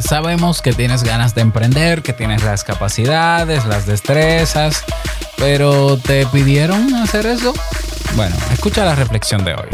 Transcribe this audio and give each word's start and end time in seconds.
Sabemos 0.00 0.62
que 0.62 0.72
tienes 0.72 1.02
ganas 1.02 1.34
de 1.34 1.42
emprender, 1.42 2.02
que 2.02 2.12
tienes 2.12 2.42
las 2.42 2.64
capacidades, 2.64 3.66
las 3.66 3.86
destrezas, 3.86 4.84
pero 5.36 5.98
¿te 5.98 6.26
pidieron 6.26 6.94
hacer 6.94 7.26
eso? 7.26 7.52
Bueno, 8.16 8.34
escucha 8.52 8.84
la 8.84 8.94
reflexión 8.94 9.44
de 9.44 9.54
hoy. 9.54 9.68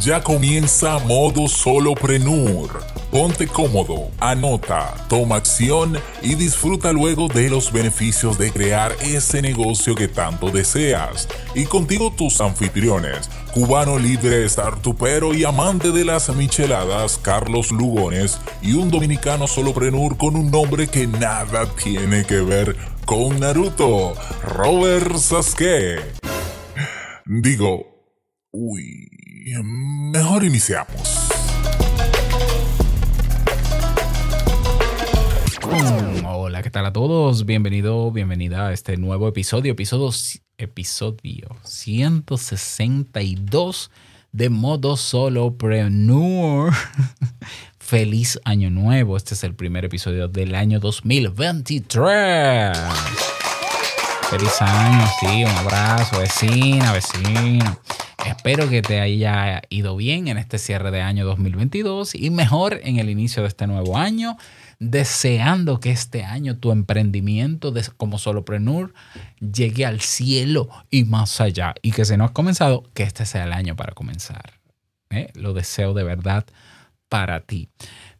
Ya 0.00 0.20
comienza 0.20 0.98
modo 0.98 1.46
soloprenur. 1.46 2.82
Ponte 3.12 3.46
cómodo, 3.46 4.10
anota, 4.18 4.94
toma 5.08 5.36
acción 5.36 5.98
y 6.22 6.34
disfruta 6.34 6.92
luego 6.92 7.28
de 7.28 7.50
los 7.50 7.70
beneficios 7.70 8.38
de 8.38 8.50
crear 8.50 8.96
ese 9.02 9.42
negocio 9.42 9.94
que 9.94 10.08
tanto 10.08 10.50
deseas. 10.50 11.28
Y 11.54 11.66
contigo 11.66 12.10
tus 12.16 12.40
anfitriones, 12.40 13.28
cubano 13.52 13.98
libre, 13.98 14.48
startupero 14.48 15.34
y 15.34 15.44
amante 15.44 15.92
de 15.92 16.04
las 16.04 16.34
micheladas, 16.34 17.18
Carlos 17.18 17.70
Lugones, 17.70 18.40
y 18.62 18.72
un 18.72 18.90
dominicano 18.90 19.46
soloprenur 19.46 20.16
con 20.16 20.36
un 20.36 20.50
nombre 20.50 20.88
que 20.88 21.06
nada 21.06 21.66
tiene 21.74 22.24
que 22.24 22.40
ver 22.40 22.74
con 23.04 23.40
Naruto, 23.40 24.14
Robert 24.42 25.16
Sasuke. 25.16 26.00
Digo, 27.26 27.84
uy, 28.52 29.08
mejor 30.12 30.44
iniciamos. 30.44 31.21
Hola, 35.64 36.62
¿qué 36.62 36.70
tal 36.70 36.86
a 36.86 36.92
todos? 36.92 37.46
Bienvenido, 37.46 38.10
bienvenida 38.10 38.66
a 38.68 38.72
este 38.72 38.96
nuevo 38.96 39.28
episodio, 39.28 39.70
episodio, 39.72 40.10
episodio 40.58 41.56
162 41.62 43.90
de 44.32 44.50
modo 44.50 44.96
solopreneur. 44.96 46.72
Feliz 47.78 48.40
año 48.44 48.70
nuevo. 48.70 49.16
Este 49.16 49.34
es 49.34 49.44
el 49.44 49.54
primer 49.54 49.84
episodio 49.84 50.26
del 50.26 50.56
año 50.56 50.80
2023. 50.80 52.76
Feliz 54.30 54.62
año, 54.62 55.06
sí, 55.20 55.44
un 55.44 55.50
abrazo, 55.50 56.18
vecina, 56.18 56.92
vecino. 56.92 57.78
Espero 58.26 58.68
que 58.68 58.82
te 58.82 59.00
haya 59.00 59.62
ido 59.68 59.94
bien 59.96 60.26
en 60.26 60.38
este 60.38 60.58
cierre 60.58 60.90
de 60.90 61.02
año 61.02 61.24
2022 61.24 62.16
y 62.16 62.30
mejor 62.30 62.80
en 62.82 62.98
el 62.98 63.10
inicio 63.10 63.42
de 63.42 63.48
este 63.48 63.68
nuevo 63.68 63.96
año 63.96 64.36
deseando 64.82 65.78
que 65.78 65.92
este 65.92 66.24
año 66.24 66.58
tu 66.58 66.72
emprendimiento 66.72 67.70
de, 67.70 67.84
como 67.96 68.18
solopreneur 68.18 68.92
llegue 69.40 69.86
al 69.86 70.00
cielo 70.00 70.68
y 70.90 71.04
más 71.04 71.40
allá. 71.40 71.74
Y 71.82 71.92
que 71.92 72.04
si 72.04 72.16
no 72.16 72.24
has 72.24 72.32
comenzado, 72.32 72.82
que 72.92 73.04
este 73.04 73.24
sea 73.24 73.44
el 73.44 73.52
año 73.52 73.76
para 73.76 73.92
comenzar. 73.92 74.54
¿eh? 75.10 75.30
Lo 75.34 75.52
deseo 75.52 75.94
de 75.94 76.02
verdad 76.02 76.46
para 77.08 77.40
ti. 77.40 77.68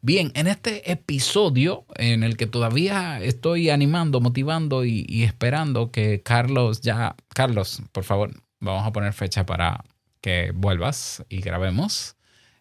Bien, 0.03 0.31
en 0.35 0.47
este 0.47 0.93
episodio 0.93 1.85
en 1.97 2.23
el 2.23 2.37
que 2.37 2.47
todavía 2.47 3.21
estoy 3.21 3.71
animando, 3.71 4.21
motivando 4.21 4.85
y, 4.85 5.25
esperando 5.25 5.91
que 5.91 6.23
Carlos 6.23 6.81
ya, 6.81 7.17
Carlos, 7.29 7.83
por 7.91 8.05
favor, 8.05 8.31
vamos 8.61 8.87
a 8.87 8.93
poner 8.93 9.13
fecha 9.15 9.47
para 9.47 9.85
que 10.21 10.53
vuelvas 10.55 11.25
y 11.29 11.41
grabemos. 11.41 12.15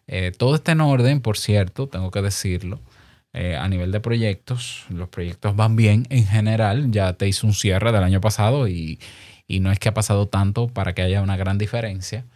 Eh, 0.08 0.32
todo 0.36 0.56
está 0.56 0.72
en 0.72 0.80
orden, 0.80 1.20
por 1.20 1.38
cierto, 1.38 1.86
tengo 1.86 2.10
que 2.10 2.22
decirlo. 2.22 2.80
Eh, 3.34 3.56
a 3.56 3.66
nivel 3.68 3.92
de 3.92 4.00
proyectos, 4.00 4.84
los 4.90 5.08
proyectos 5.08 5.56
van 5.56 5.74
bien 5.74 6.06
en 6.10 6.26
general. 6.26 6.90
Ya 6.90 7.14
te 7.14 7.28
hice 7.28 7.46
un 7.46 7.54
cierre 7.54 7.92
del 7.92 8.02
año 8.02 8.20
pasado 8.20 8.68
y, 8.68 8.98
no 9.48 9.70
es 9.70 9.78
que 9.78 9.88
ha 9.88 9.94
pasado 9.94 10.28
tanto 10.28 10.68
para 10.68 10.94
que 10.94 11.02
haya 11.02 11.22
una 11.22 11.36
gran 11.36 11.58
diferencia. 11.58 12.26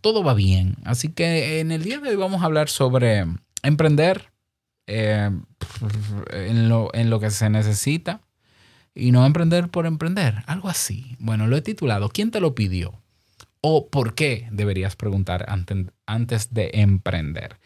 Todo 0.00 0.24
va 0.24 0.34
bien. 0.34 0.76
Así 0.84 1.08
que 1.08 1.60
en 1.60 1.70
el 1.70 1.84
día 1.84 1.98
de 2.00 2.10
hoy 2.10 2.16
vamos 2.16 2.42
a 2.42 2.46
hablar 2.46 2.68
sobre 2.68 3.26
emprender 3.62 4.32
eh, 4.86 5.30
en, 6.32 6.68
lo, 6.68 6.94
en 6.94 7.10
lo 7.10 7.20
que 7.20 7.30
se 7.30 7.48
necesita 7.50 8.20
y 8.94 9.12
no 9.12 9.24
emprender 9.24 9.68
por 9.68 9.86
emprender. 9.86 10.42
Algo 10.46 10.68
así. 10.68 11.16
Bueno, 11.18 11.46
lo 11.46 11.56
he 11.56 11.62
titulado 11.62 12.08
¿Quién 12.08 12.30
te 12.30 12.40
lo 12.40 12.54
pidió? 12.54 13.00
¿O 13.60 13.88
por 13.88 14.14
qué 14.14 14.48
deberías 14.50 14.96
preguntar 14.96 15.46
antes 16.06 16.52
de 16.52 16.70
emprender? 16.74 17.58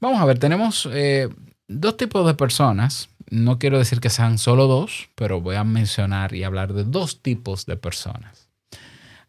Vamos 0.00 0.20
a 0.20 0.24
ver, 0.24 0.38
tenemos 0.38 0.88
eh, 0.92 1.28
dos 1.68 1.96
tipos 1.96 2.26
de 2.26 2.34
personas. 2.34 3.08
No 3.28 3.58
quiero 3.58 3.78
decir 3.78 4.00
que 4.00 4.10
sean 4.10 4.38
solo 4.38 4.66
dos, 4.66 5.08
pero 5.14 5.40
voy 5.40 5.56
a 5.56 5.64
mencionar 5.64 6.34
y 6.34 6.44
hablar 6.44 6.72
de 6.72 6.84
dos 6.84 7.22
tipos 7.22 7.66
de 7.66 7.76
personas. 7.76 8.48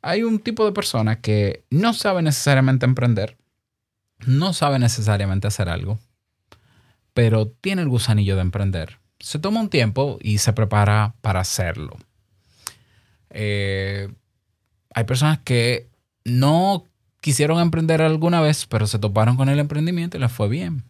Hay 0.02 0.24
un 0.24 0.40
tipo 0.40 0.66
de 0.66 0.72
persona 0.72 1.20
que 1.20 1.66
no 1.72 1.94
sabe 1.94 2.22
necesariamente 2.22 2.86
emprender, 2.86 3.38
no 4.26 4.54
sabe 4.54 4.78
necesariamente 4.78 5.48
hacer 5.48 5.70
algo, 5.70 6.00
pero 7.14 7.48
tiene 7.48 7.82
el 7.82 7.90
gusanillo 7.90 8.36
de 8.36 8.42
emprender. 8.42 9.00
Se 9.20 9.40
toma 9.40 9.60
un 9.60 9.70
tiempo 9.70 10.20
y 10.22 10.38
se 10.38 10.54
prepara 10.54 11.16
para 11.22 11.40
hacerlo. 11.40 11.98
Eh, 13.32 14.10
hay 14.94 15.04
personas 15.06 15.40
que 15.40 15.90
no 16.24 16.86
quisieron 17.20 17.60
emprender 17.60 18.02
alguna 18.04 18.42
vez, 18.42 18.68
pero 18.68 18.86
se 18.86 19.00
toparon 19.00 19.36
con 19.36 19.50
el 19.50 19.60
emprendimiento 19.60 20.18
y 20.18 20.20
les 20.20 20.32
fue 20.32 20.48
bien. 20.48 20.84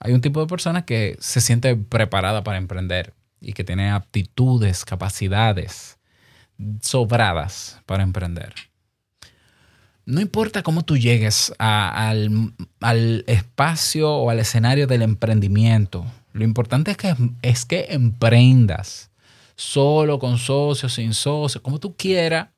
Hay 0.00 0.12
un 0.12 0.20
tipo 0.20 0.40
de 0.40 0.46
persona 0.46 0.84
que 0.84 1.16
se 1.20 1.40
siente 1.40 1.74
preparada 1.76 2.44
para 2.44 2.58
emprender 2.58 3.14
y 3.40 3.52
que 3.52 3.64
tiene 3.64 3.90
aptitudes, 3.90 4.84
capacidades 4.84 5.98
sobradas 6.80 7.80
para 7.86 8.02
emprender. 8.02 8.54
No 10.04 10.20
importa 10.20 10.62
cómo 10.62 10.84
tú 10.84 10.96
llegues 10.96 11.52
al, 11.58 12.54
espacio 13.26 14.12
o 14.12 14.30
al 14.30 14.38
escenario 14.38 14.86
del 14.86 15.02
emprendimiento, 15.02 16.06
lo 16.32 16.44
importante 16.44 16.90
es 16.90 16.96
que, 16.98 17.14
es 17.42 17.64
que 17.64 17.86
emprendas 17.88 19.10
solo, 19.56 20.18
con 20.18 20.36
socios, 20.36 20.92
sin 20.92 21.14
socios, 21.14 21.62
como 21.62 21.80
tú 21.80 21.96
quieras. 21.96 22.48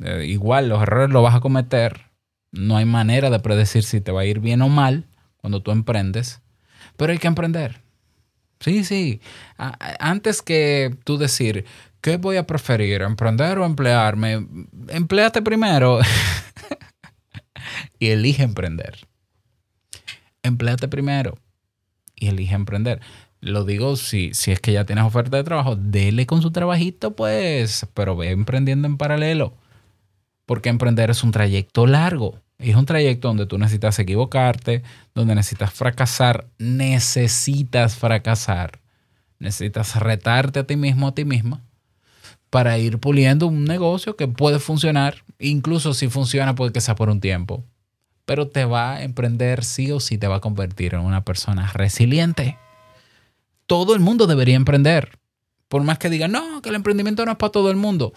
Eh, 0.00 0.26
igual 0.26 0.68
los 0.68 0.82
errores 0.82 1.08
los 1.10 1.22
vas 1.22 1.34
a 1.34 1.40
cometer. 1.40 2.02
No 2.52 2.76
hay 2.76 2.84
manera 2.84 3.30
de 3.30 3.40
predecir 3.40 3.84
si 3.84 4.02
te 4.02 4.12
va 4.12 4.20
a 4.20 4.24
ir 4.26 4.40
bien 4.40 4.60
o 4.60 4.68
mal 4.68 5.06
cuando 5.38 5.62
tú 5.62 5.70
emprendes. 5.70 6.42
Pero 6.96 7.12
hay 7.12 7.18
que 7.18 7.26
emprender. 7.26 7.80
Sí, 8.60 8.84
sí. 8.84 9.20
Antes 9.56 10.42
que 10.42 10.96
tú 11.04 11.18
decir, 11.18 11.64
¿qué 12.00 12.16
voy 12.16 12.36
a 12.36 12.46
preferir? 12.46 13.02
¿Emprender 13.02 13.58
o 13.58 13.64
emplearme? 13.64 14.46
Empleate 14.88 15.42
primero 15.42 16.00
y 17.98 18.08
elige 18.08 18.42
emprender. 18.42 19.06
Empleate 20.42 20.88
primero 20.88 21.38
y 22.14 22.28
elige 22.28 22.54
emprender. 22.54 23.00
Lo 23.40 23.64
digo 23.64 23.96
si, 23.96 24.32
si 24.34 24.50
es 24.52 24.60
que 24.60 24.72
ya 24.72 24.84
tienes 24.86 25.04
oferta 25.04 25.36
de 25.36 25.44
trabajo, 25.44 25.76
dele 25.76 26.26
con 26.26 26.42
su 26.42 26.50
trabajito, 26.50 27.14
pues, 27.14 27.86
pero 27.94 28.16
ve 28.16 28.30
emprendiendo 28.30 28.88
en 28.88 28.96
paralelo. 28.96 29.54
Porque 30.46 30.68
emprender 30.68 31.10
es 31.10 31.22
un 31.22 31.32
trayecto 31.32 31.86
largo. 31.86 32.40
Es 32.58 32.74
un 32.74 32.86
trayecto 32.86 33.28
donde 33.28 33.46
tú 33.46 33.58
necesitas 33.58 33.98
equivocarte, 33.98 34.82
donde 35.14 35.34
necesitas 35.34 35.72
fracasar, 35.72 36.46
necesitas 36.58 37.96
fracasar, 37.96 38.80
necesitas 39.38 39.96
retarte 39.96 40.60
a 40.60 40.66
ti 40.66 40.76
mismo, 40.76 41.08
a 41.08 41.14
ti 41.14 41.26
misma, 41.26 41.62
para 42.48 42.78
ir 42.78 42.98
puliendo 42.98 43.46
un 43.46 43.64
negocio 43.64 44.16
que 44.16 44.26
puede 44.26 44.58
funcionar, 44.58 45.22
incluso 45.38 45.92
si 45.92 46.08
funciona 46.08 46.54
puede 46.54 46.72
que 46.72 46.80
sea 46.80 46.94
por 46.94 47.10
un 47.10 47.20
tiempo, 47.20 47.62
pero 48.24 48.48
te 48.48 48.64
va 48.64 48.94
a 48.94 49.02
emprender 49.02 49.62
sí 49.62 49.92
o 49.92 50.00
sí, 50.00 50.16
te 50.16 50.26
va 50.26 50.36
a 50.36 50.40
convertir 50.40 50.94
en 50.94 51.00
una 51.00 51.24
persona 51.24 51.70
resiliente. 51.74 52.56
Todo 53.66 53.94
el 53.94 54.00
mundo 54.00 54.26
debería 54.26 54.56
emprender, 54.56 55.18
por 55.68 55.82
más 55.82 55.98
que 55.98 56.08
digan, 56.08 56.32
no, 56.32 56.62
que 56.62 56.70
el 56.70 56.74
emprendimiento 56.74 57.26
no 57.26 57.32
es 57.32 57.36
para 57.36 57.52
todo 57.52 57.70
el 57.70 57.76
mundo. 57.76 58.14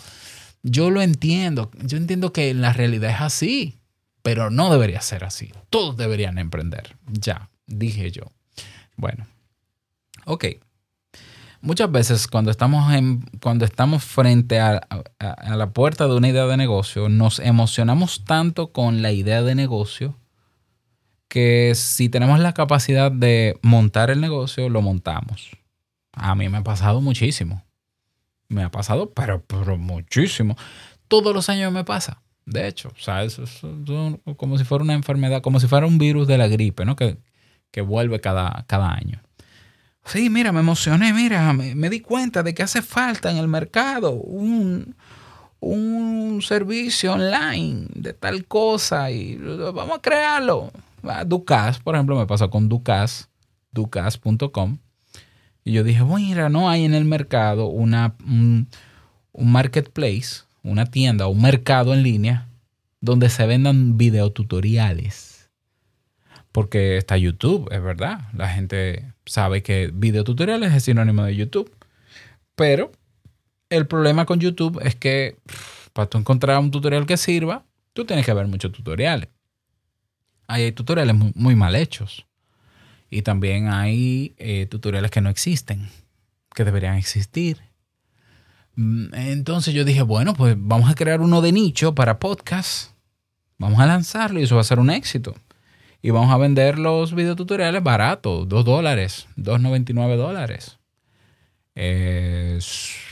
Yo 0.63 0.91
lo 0.91 1.01
entiendo, 1.01 1.71
yo 1.83 1.97
entiendo 1.97 2.31
que 2.31 2.53
la 2.53 2.71
realidad 2.71 3.11
es 3.11 3.21
así 3.21 3.78
pero 4.29 4.51
no 4.51 4.71
debería 4.71 5.01
ser 5.01 5.23
así. 5.23 5.51
Todos 5.71 5.97
deberían 5.97 6.37
emprender. 6.37 6.95
Ya, 7.07 7.49
dije 7.65 8.11
yo. 8.11 8.25
Bueno, 8.95 9.25
ok. 10.25 10.45
Muchas 11.61 11.91
veces 11.91 12.27
cuando 12.27 12.51
estamos, 12.51 12.93
en, 12.93 13.21
cuando 13.41 13.65
estamos 13.65 14.03
frente 14.03 14.59
a, 14.59 14.87
la 15.19 15.71
puerta 15.71 16.07
de 16.07 16.13
una 16.13 16.29
idea 16.29 16.45
de 16.45 16.57
negocio, 16.57 17.09
nos 17.09 17.39
emocionamos 17.39 18.23
tanto 18.23 18.71
con 18.71 19.01
la 19.01 19.11
idea 19.11 19.41
de 19.41 19.55
negocio 19.55 20.15
que 21.27 21.73
si 21.73 22.07
tenemos 22.07 22.39
la 22.39 22.53
capacidad 22.53 23.11
de 23.11 23.57
montar 23.63 24.11
el 24.11 24.21
negocio, 24.21 24.69
lo 24.69 24.83
montamos. 24.83 25.49
A 26.11 26.35
mí 26.35 26.49
me 26.49 26.59
ha 26.59 26.63
pasado 26.63 27.01
muchísimo. 27.01 27.65
Me 28.47 28.61
ha 28.61 28.69
pasado, 28.69 29.11
pero, 29.11 29.43
pero 29.43 29.75
muchísimo. 29.75 30.55
Todos 31.07 31.33
los 31.33 31.49
años 31.49 31.73
me 31.73 31.83
pasa. 31.83 32.21
De 32.45 32.67
hecho, 32.67 32.89
o 32.89 32.99
sea, 32.99 33.23
eso 33.23 33.43
es 33.43 33.61
como 34.37 34.57
si 34.57 34.63
fuera 34.63 34.83
una 34.83 34.93
enfermedad, 34.93 35.41
como 35.41 35.59
si 35.59 35.67
fuera 35.67 35.85
un 35.85 35.97
virus 35.97 36.27
de 36.27 36.37
la 36.37 36.47
gripe, 36.47 36.85
¿no? 36.85 36.95
Que, 36.95 37.17
vuelve 37.81 38.19
cada, 38.19 38.65
cada 38.67 38.91
año. 38.91 39.21
Sí, 40.03 40.29
mira, 40.29 40.51
me 40.51 40.59
emocioné, 40.59 41.13
mira, 41.13 41.53
me, 41.53 41.89
di 41.89 42.01
cuenta 42.01 42.43
de 42.43 42.53
que 42.53 42.63
hace 42.63 42.81
falta 42.81 43.29
en 43.31 43.37
el 43.37 43.47
mercado 43.47 44.13
un, 44.13 44.95
un 45.59 46.41
servicio 46.41 47.13
online 47.13 47.87
de 47.93 48.13
tal 48.13 48.45
cosa 48.45 49.11
y 49.11 49.35
vamos 49.37 49.97
a 49.97 50.01
crearlo. 50.01 50.71
Ducas, 51.25 51.79
por 51.79 51.95
ejemplo, 51.95 52.17
me 52.17 52.25
pasó 52.25 52.49
con 52.49 52.67
Ducas, 52.67 53.29
ducas.com. 53.71 54.79
Y 55.63 55.73
yo 55.73 55.83
dije, 55.83 56.03
mira, 56.03 56.49
no 56.49 56.69
hay 56.69 56.85
en 56.85 56.93
el 56.93 57.05
mercado 57.05 57.67
una, 57.67 58.15
un, 58.25 58.67
un 59.31 59.51
marketplace, 59.51 60.43
una 60.63 60.85
tienda, 60.85 61.27
un 61.27 61.41
mercado 61.41 61.93
en 61.93 62.03
línea 62.03 62.47
donde 63.01 63.29
se 63.29 63.45
vendan 63.45 63.97
videotutoriales. 63.97 65.49
Porque 66.51 66.97
está 66.97 67.17
YouTube, 67.17 67.69
es 67.71 67.81
verdad. 67.81 68.21
La 68.33 68.49
gente 68.49 69.13
sabe 69.25 69.61
que 69.61 69.91
videotutoriales 69.93 70.73
es 70.73 70.83
sinónimo 70.83 71.23
de 71.23 71.35
YouTube. 71.35 71.71
Pero 72.55 72.91
el 73.69 73.87
problema 73.87 74.25
con 74.25 74.39
YouTube 74.39 74.81
es 74.83 74.95
que 74.95 75.37
para 75.93 76.09
tú 76.09 76.17
encontrar 76.17 76.59
un 76.59 76.71
tutorial 76.71 77.05
que 77.05 77.17
sirva, 77.17 77.65
tú 77.93 78.05
tienes 78.05 78.25
que 78.25 78.33
ver 78.33 78.47
muchos 78.47 78.71
tutoriales. 78.71 79.29
hay 80.47 80.71
tutoriales 80.71 81.15
muy, 81.15 81.55
mal 81.55 81.75
hechos. 81.75 82.25
Y 83.11 83.21
también 83.21 83.67
hay 83.67 84.33
eh, 84.37 84.65
tutoriales 84.65 85.11
que 85.11 85.21
no 85.21 85.29
existen, 85.29 85.87
que 86.53 86.63
deberían 86.63 86.95
existir. 86.95 87.68
Mm, 88.79 89.13
entonces 89.13 89.73
yo 89.73 89.83
dije, 89.83 90.03
bueno, 90.03 90.33
pues 90.33 90.55
vamos 90.57 90.89
a 90.89 90.95
crear 90.95 91.19
uno 91.19 91.41
de 91.41 91.51
nicho 91.51 91.93
para 91.95 92.17
podcast. 92.17 92.93
Vamos 93.57 93.79
a 93.81 93.85
lanzarlo 93.85 94.39
y 94.39 94.43
eso 94.43 94.55
va 94.55 94.61
a 94.61 94.63
ser 94.63 94.79
un 94.79 94.89
éxito. 94.89 95.35
Y 96.01 96.11
vamos 96.11 96.31
a 96.31 96.37
vender 96.37 96.79
los 96.79 97.13
videotutoriales 97.13 97.83
baratos, 97.83 98.47
2 98.47 98.63
dólares, 98.63 99.27
2,99 99.35 100.15
dólares. 100.15 100.79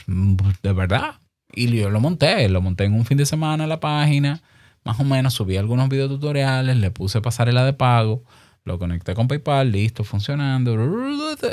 Mm, 0.06 0.36
de 0.62 0.72
verdad. 0.72 1.16
Y 1.52 1.70
yo 1.76 1.90
lo 1.90 2.00
monté, 2.00 2.48
lo 2.48 2.62
monté 2.62 2.84
en 2.84 2.94
un 2.94 3.04
fin 3.04 3.18
de 3.18 3.26
semana 3.26 3.64
en 3.64 3.68
la 3.68 3.80
página. 3.80 4.40
Más 4.84 4.98
o 5.00 5.04
menos 5.04 5.34
subí 5.34 5.58
algunos 5.58 5.90
videotutoriales, 5.90 6.78
le 6.78 6.90
puse 6.90 7.20
pasarela 7.20 7.66
de 7.66 7.74
pago, 7.74 8.24
lo 8.64 8.78
conecté 8.78 9.14
con 9.14 9.28
PayPal, 9.28 9.70
listo, 9.70 10.02
funcionando. 10.02 10.74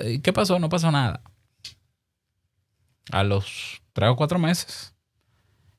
¿Y 0.08 0.20
qué 0.20 0.32
pasó? 0.32 0.58
No 0.60 0.70
pasó 0.70 0.90
nada. 0.90 1.22
A 3.12 3.24
los 3.26 3.82
tres 3.96 4.10
o 4.10 4.16
cuatro 4.18 4.38
meses. 4.38 4.94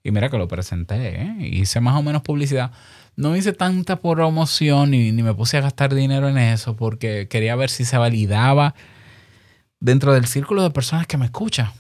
Y 0.03 0.11
mira 0.11 0.31
que 0.31 0.39
lo 0.39 0.49
presenté, 0.49 1.21
¿eh? 1.21 1.37
hice 1.41 1.81
más 1.81 1.97
o 1.97 2.03
menos 2.03 2.23
publicidad. 2.23 2.73
No 3.15 3.37
hice 3.37 3.53
tanta 3.53 3.97
promoción 3.97 4.91
ni, 4.91 5.13
ni 5.13 5.23
me 5.23 5.35
puse 5.35 5.59
a 5.59 5.61
gastar 5.61 5.95
dinero 5.95 6.29
en 6.29 6.39
eso 6.39 6.77
porque 6.77 7.29
quería 7.29 7.57
ver 7.57 7.69
si 7.71 7.85
se 7.85 7.99
validaba 7.99 8.75
dentro 9.81 10.15
del 10.15 10.27
círculo 10.27 10.63
de 10.63 10.71
personas 10.71 11.07
que 11.07 11.19
me 11.19 11.27
escuchan, 11.27 11.71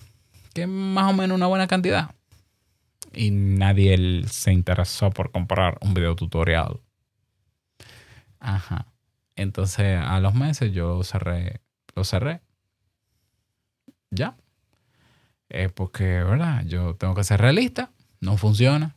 que 0.52 0.62
es 0.62 0.68
más 0.68 1.10
o 1.10 1.14
menos 1.16 1.36
una 1.36 1.46
buena 1.46 1.66
cantidad. 1.66 2.14
Y 3.14 3.30
nadie 3.30 4.24
se 4.28 4.52
interesó 4.52 5.10
por 5.10 5.30
comprar 5.30 5.78
un 5.80 5.94
video 5.94 6.16
tutorial. 6.16 6.80
Ajá. 8.40 8.92
Entonces 9.36 9.98
a 9.98 10.20
los 10.20 10.34
meses 10.34 10.72
yo 10.72 11.02
cerré, 11.02 11.60
lo 11.94 12.04
cerré. 12.04 12.42
Ya. 14.10 14.36
Es 15.48 15.72
porque, 15.72 16.04
¿verdad? 16.04 16.64
Yo 16.66 16.94
tengo 16.94 17.14
que 17.14 17.24
ser 17.24 17.40
realista. 17.40 17.90
No 18.20 18.36
funciona. 18.36 18.96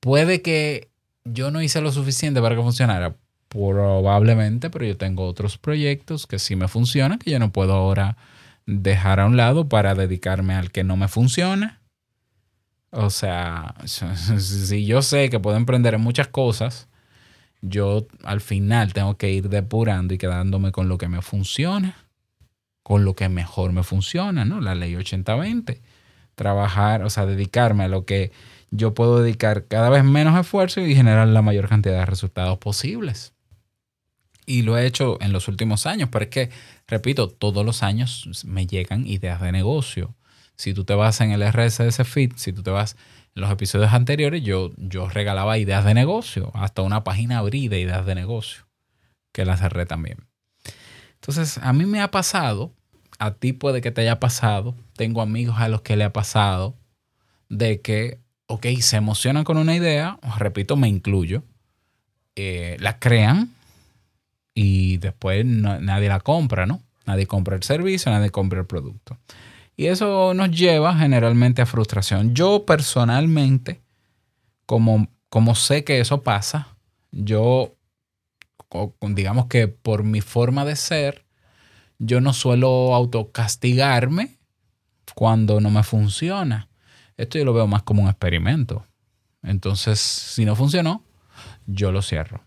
Puede 0.00 0.42
que 0.42 0.90
yo 1.24 1.50
no 1.50 1.62
hice 1.62 1.80
lo 1.80 1.92
suficiente 1.92 2.40
para 2.40 2.56
que 2.56 2.62
funcionara. 2.62 3.16
Probablemente, 3.48 4.70
pero 4.70 4.84
yo 4.84 4.96
tengo 4.96 5.26
otros 5.26 5.56
proyectos 5.58 6.26
que 6.26 6.38
sí 6.38 6.56
me 6.56 6.68
funcionan, 6.68 7.18
que 7.18 7.30
yo 7.30 7.38
no 7.38 7.52
puedo 7.52 7.72
ahora 7.74 8.16
dejar 8.66 9.20
a 9.20 9.26
un 9.26 9.36
lado 9.36 9.68
para 9.68 9.94
dedicarme 9.94 10.54
al 10.54 10.70
que 10.72 10.84
no 10.84 10.96
me 10.96 11.08
funciona. 11.08 11.80
O 12.90 13.10
sea, 13.10 13.74
si 13.86 14.86
yo 14.86 15.02
sé 15.02 15.30
que 15.30 15.40
puedo 15.40 15.56
emprender 15.56 15.94
en 15.94 16.00
muchas 16.00 16.28
cosas, 16.28 16.88
yo 17.62 18.06
al 18.24 18.40
final 18.40 18.92
tengo 18.92 19.16
que 19.16 19.30
ir 19.30 19.48
depurando 19.48 20.14
y 20.14 20.18
quedándome 20.18 20.72
con 20.72 20.88
lo 20.88 20.98
que 20.98 21.08
me 21.08 21.22
funciona, 21.22 21.96
con 22.86 23.04
lo 23.04 23.16
que 23.16 23.28
mejor 23.28 23.72
me 23.72 23.82
funciona, 23.82 24.44
¿no? 24.44 24.60
La 24.60 24.76
ley 24.76 24.94
80-20. 24.94 25.80
Trabajar, 26.36 27.02
o 27.02 27.10
sea, 27.10 27.26
dedicarme 27.26 27.82
a 27.82 27.88
lo 27.88 28.04
que 28.04 28.30
yo 28.70 28.94
puedo 28.94 29.20
dedicar 29.20 29.64
cada 29.66 29.90
vez 29.90 30.04
menos 30.04 30.38
esfuerzo 30.38 30.80
y 30.80 30.94
generar 30.94 31.26
la 31.26 31.42
mayor 31.42 31.68
cantidad 31.68 31.98
de 31.98 32.06
resultados 32.06 32.58
posibles 32.58 33.32
y 34.46 34.62
lo 34.62 34.78
he 34.78 34.86
hecho 34.86 35.18
en 35.20 35.32
los 35.32 35.48
últimos 35.48 35.84
años, 35.84 36.10
pero 36.12 36.26
es 36.26 36.30
que, 36.30 36.50
repito, 36.86 37.28
todos 37.28 37.66
los 37.66 37.82
años 37.82 38.44
me 38.46 38.68
llegan 38.68 39.04
ideas 39.04 39.40
de 39.40 39.50
negocio. 39.50 40.14
Si 40.54 40.72
tú 40.72 40.84
te 40.84 40.94
vas 40.94 41.20
en 41.20 41.32
el 41.32 41.42
RSS 41.42 42.04
Feed, 42.04 42.34
si 42.36 42.52
tú 42.52 42.62
te 42.62 42.70
vas 42.70 42.96
en 43.34 43.42
los 43.42 43.50
episodios 43.50 43.92
anteriores, 43.92 44.44
yo, 44.44 44.70
yo 44.76 45.08
regalaba 45.08 45.58
ideas 45.58 45.84
de 45.84 45.94
negocio, 45.94 46.52
hasta 46.54 46.82
una 46.82 47.02
página 47.02 47.38
abrí 47.38 47.66
de 47.66 47.80
ideas 47.80 48.06
de 48.06 48.14
negocio, 48.14 48.68
que 49.32 49.44
la 49.44 49.56
cerré 49.56 49.86
también. 49.86 50.25
Entonces, 51.26 51.58
a 51.60 51.72
mí 51.72 51.86
me 51.86 52.00
ha 52.00 52.12
pasado, 52.12 52.72
a 53.18 53.32
ti 53.32 53.52
puede 53.52 53.80
que 53.80 53.90
te 53.90 54.02
haya 54.02 54.20
pasado, 54.20 54.76
tengo 54.94 55.20
amigos 55.22 55.56
a 55.58 55.68
los 55.68 55.82
que 55.82 55.96
le 55.96 56.04
ha 56.04 56.12
pasado, 56.12 56.76
de 57.48 57.80
que, 57.80 58.20
ok, 58.46 58.66
se 58.78 58.96
emocionan 58.96 59.42
con 59.42 59.56
una 59.56 59.74
idea, 59.74 60.20
repito, 60.38 60.76
me 60.76 60.86
incluyo, 60.86 61.42
eh, 62.36 62.76
la 62.78 63.00
crean, 63.00 63.50
y 64.54 64.98
después 64.98 65.44
nadie 65.44 66.08
la 66.08 66.20
compra, 66.20 66.64
¿no? 66.64 66.80
Nadie 67.06 67.26
compra 67.26 67.56
el 67.56 67.64
servicio, 67.64 68.12
nadie 68.12 68.30
compra 68.30 68.60
el 68.60 68.66
producto. 68.66 69.18
Y 69.76 69.86
eso 69.86 70.32
nos 70.32 70.52
lleva 70.52 70.96
generalmente 70.96 71.60
a 71.60 71.66
frustración. 71.66 72.36
Yo 72.36 72.64
personalmente, 72.64 73.80
como, 74.64 75.08
como 75.28 75.56
sé 75.56 75.82
que 75.82 75.98
eso 75.98 76.22
pasa, 76.22 76.68
yo, 77.10 77.74
digamos 79.00 79.46
que 79.46 79.68
por 79.68 80.04
mi 80.04 80.20
forma 80.20 80.64
de 80.64 80.76
ser, 80.76 81.24
yo 81.98 82.20
no 82.20 82.32
suelo 82.32 82.94
autocastigarme 82.94 84.38
cuando 85.14 85.60
no 85.60 85.70
me 85.70 85.82
funciona. 85.82 86.68
Esto 87.16 87.38
yo 87.38 87.44
lo 87.44 87.54
veo 87.54 87.66
más 87.66 87.82
como 87.82 88.02
un 88.02 88.08
experimento. 88.08 88.84
Entonces, 89.42 89.98
si 90.00 90.44
no 90.44 90.56
funcionó, 90.56 91.02
yo 91.66 91.92
lo 91.92 92.02
cierro. 92.02 92.42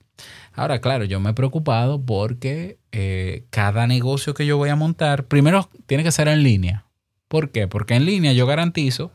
Ahora, 0.54 0.82
claro, 0.82 1.06
yo 1.06 1.20
me 1.20 1.30
he 1.30 1.34
preocupado 1.34 2.02
porque 2.02 2.78
eh, 2.92 3.46
cada 3.50 3.88
negocio 3.88 4.34
que 4.34 4.46
yo 4.46 4.58
voy 4.58 4.70
a 4.70 4.76
montar, 4.76 5.26
primero 5.26 5.70
tiene 5.86 6.04
que 6.04 6.12
ser 6.12 6.28
en 6.28 6.44
línea. 6.44 6.86
¿Por 7.28 7.52
qué? 7.52 7.68
Porque 7.68 7.96
en 7.96 8.06
línea 8.06 8.34
yo 8.34 8.46
garantizo, 8.46 9.12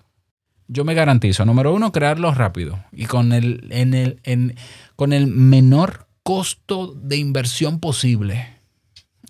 yo 0.66 0.84
me 0.84 0.94
garantizo, 0.94 1.44
número 1.44 1.74
uno, 1.74 1.92
crearlo 1.92 2.32
rápido 2.32 2.82
y 2.92 3.06
con 3.06 3.32
el, 3.32 3.66
en 3.70 3.92
el, 3.92 4.56
con 4.96 5.12
el 5.12 5.26
menor 5.26 6.03
costo 6.24 6.92
de 6.92 7.16
inversión 7.16 7.78
posible. 7.78 8.48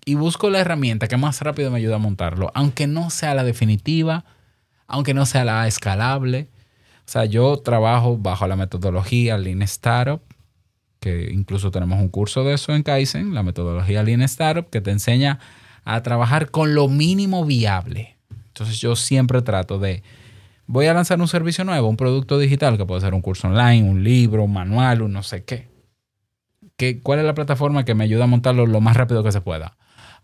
Y 0.06 0.14
busco 0.14 0.49
la 0.49 0.61
herramienta 0.61 1.08
que 1.08 1.19
más 1.19 1.43
rápido 1.43 1.70
me 1.70 1.77
ayuda 1.79 1.96
a 1.96 1.98
montarlo, 1.98 2.51
aunque 2.55 2.86
no 2.86 3.10
sea 3.10 3.34
la 3.34 3.44
definitiva, 3.44 4.24
aunque 4.86 5.13
no 5.13 5.27
sea 5.27 5.44
la 5.44 5.67
escalable. 5.67 6.48
O 7.06 7.10
sea, 7.10 7.27
yo 7.27 7.58
trabajo 7.58 8.17
bajo 8.17 8.46
la 8.46 8.56
metodología 8.56 9.36
Lean 9.36 9.60
Startup 9.60 10.22
que 11.05 11.31
incluso 11.31 11.70
tenemos 11.70 12.01
un 12.01 12.08
curso 12.08 12.44
de 12.44 12.55
eso 12.55 12.74
en 12.74 12.82
Kaizen, 12.82 13.34
la 13.34 13.43
metodología 13.43 14.03
Lean 14.03 14.22
Startup, 14.22 14.70
que 14.70 14.81
te 14.81 14.91
enseña 14.91 15.39
a 15.84 16.03
trabajar 16.03 16.51
con 16.51 16.74
lo 16.74 16.89
mínimo 16.89 17.44
viable. 17.44 18.17
Entonces 18.48 18.81
yo 18.81 18.96
siempre 18.96 19.43
trato 19.43 19.79
de, 19.79 20.03
voy 20.67 20.86
a 20.86 20.94
lanzar 20.94 21.20
un 21.20 21.29
servicio 21.29 21.63
nuevo, 21.63 21.91
un 21.91 21.98
producto 21.98 22.39
digital, 22.39 22.79
que 22.79 22.86
puede 22.86 23.03
ser 23.03 23.13
un 23.13 23.20
curso 23.20 23.48
online, 23.48 23.86
un 23.86 24.03
libro, 24.03 24.44
un 24.44 24.55
manual, 24.55 25.03
un 25.03 25.13
no 25.13 25.22
sé 25.22 25.44
qué. 25.44 25.69
¿Qué 26.77 27.01
¿Cuál 27.01 27.21
es 27.21 27.25
la 27.25 27.35
plataforma 27.35 27.85
que 27.85 27.95
me 27.95 28.05
ayuda 28.05 28.25
a 28.25 28.27
montarlo 28.27 28.67
lo 28.67 28.81
más 28.81 28.97
rápido 28.97 29.23
que 29.23 29.33
se 29.33 29.41
pueda? 29.41 29.77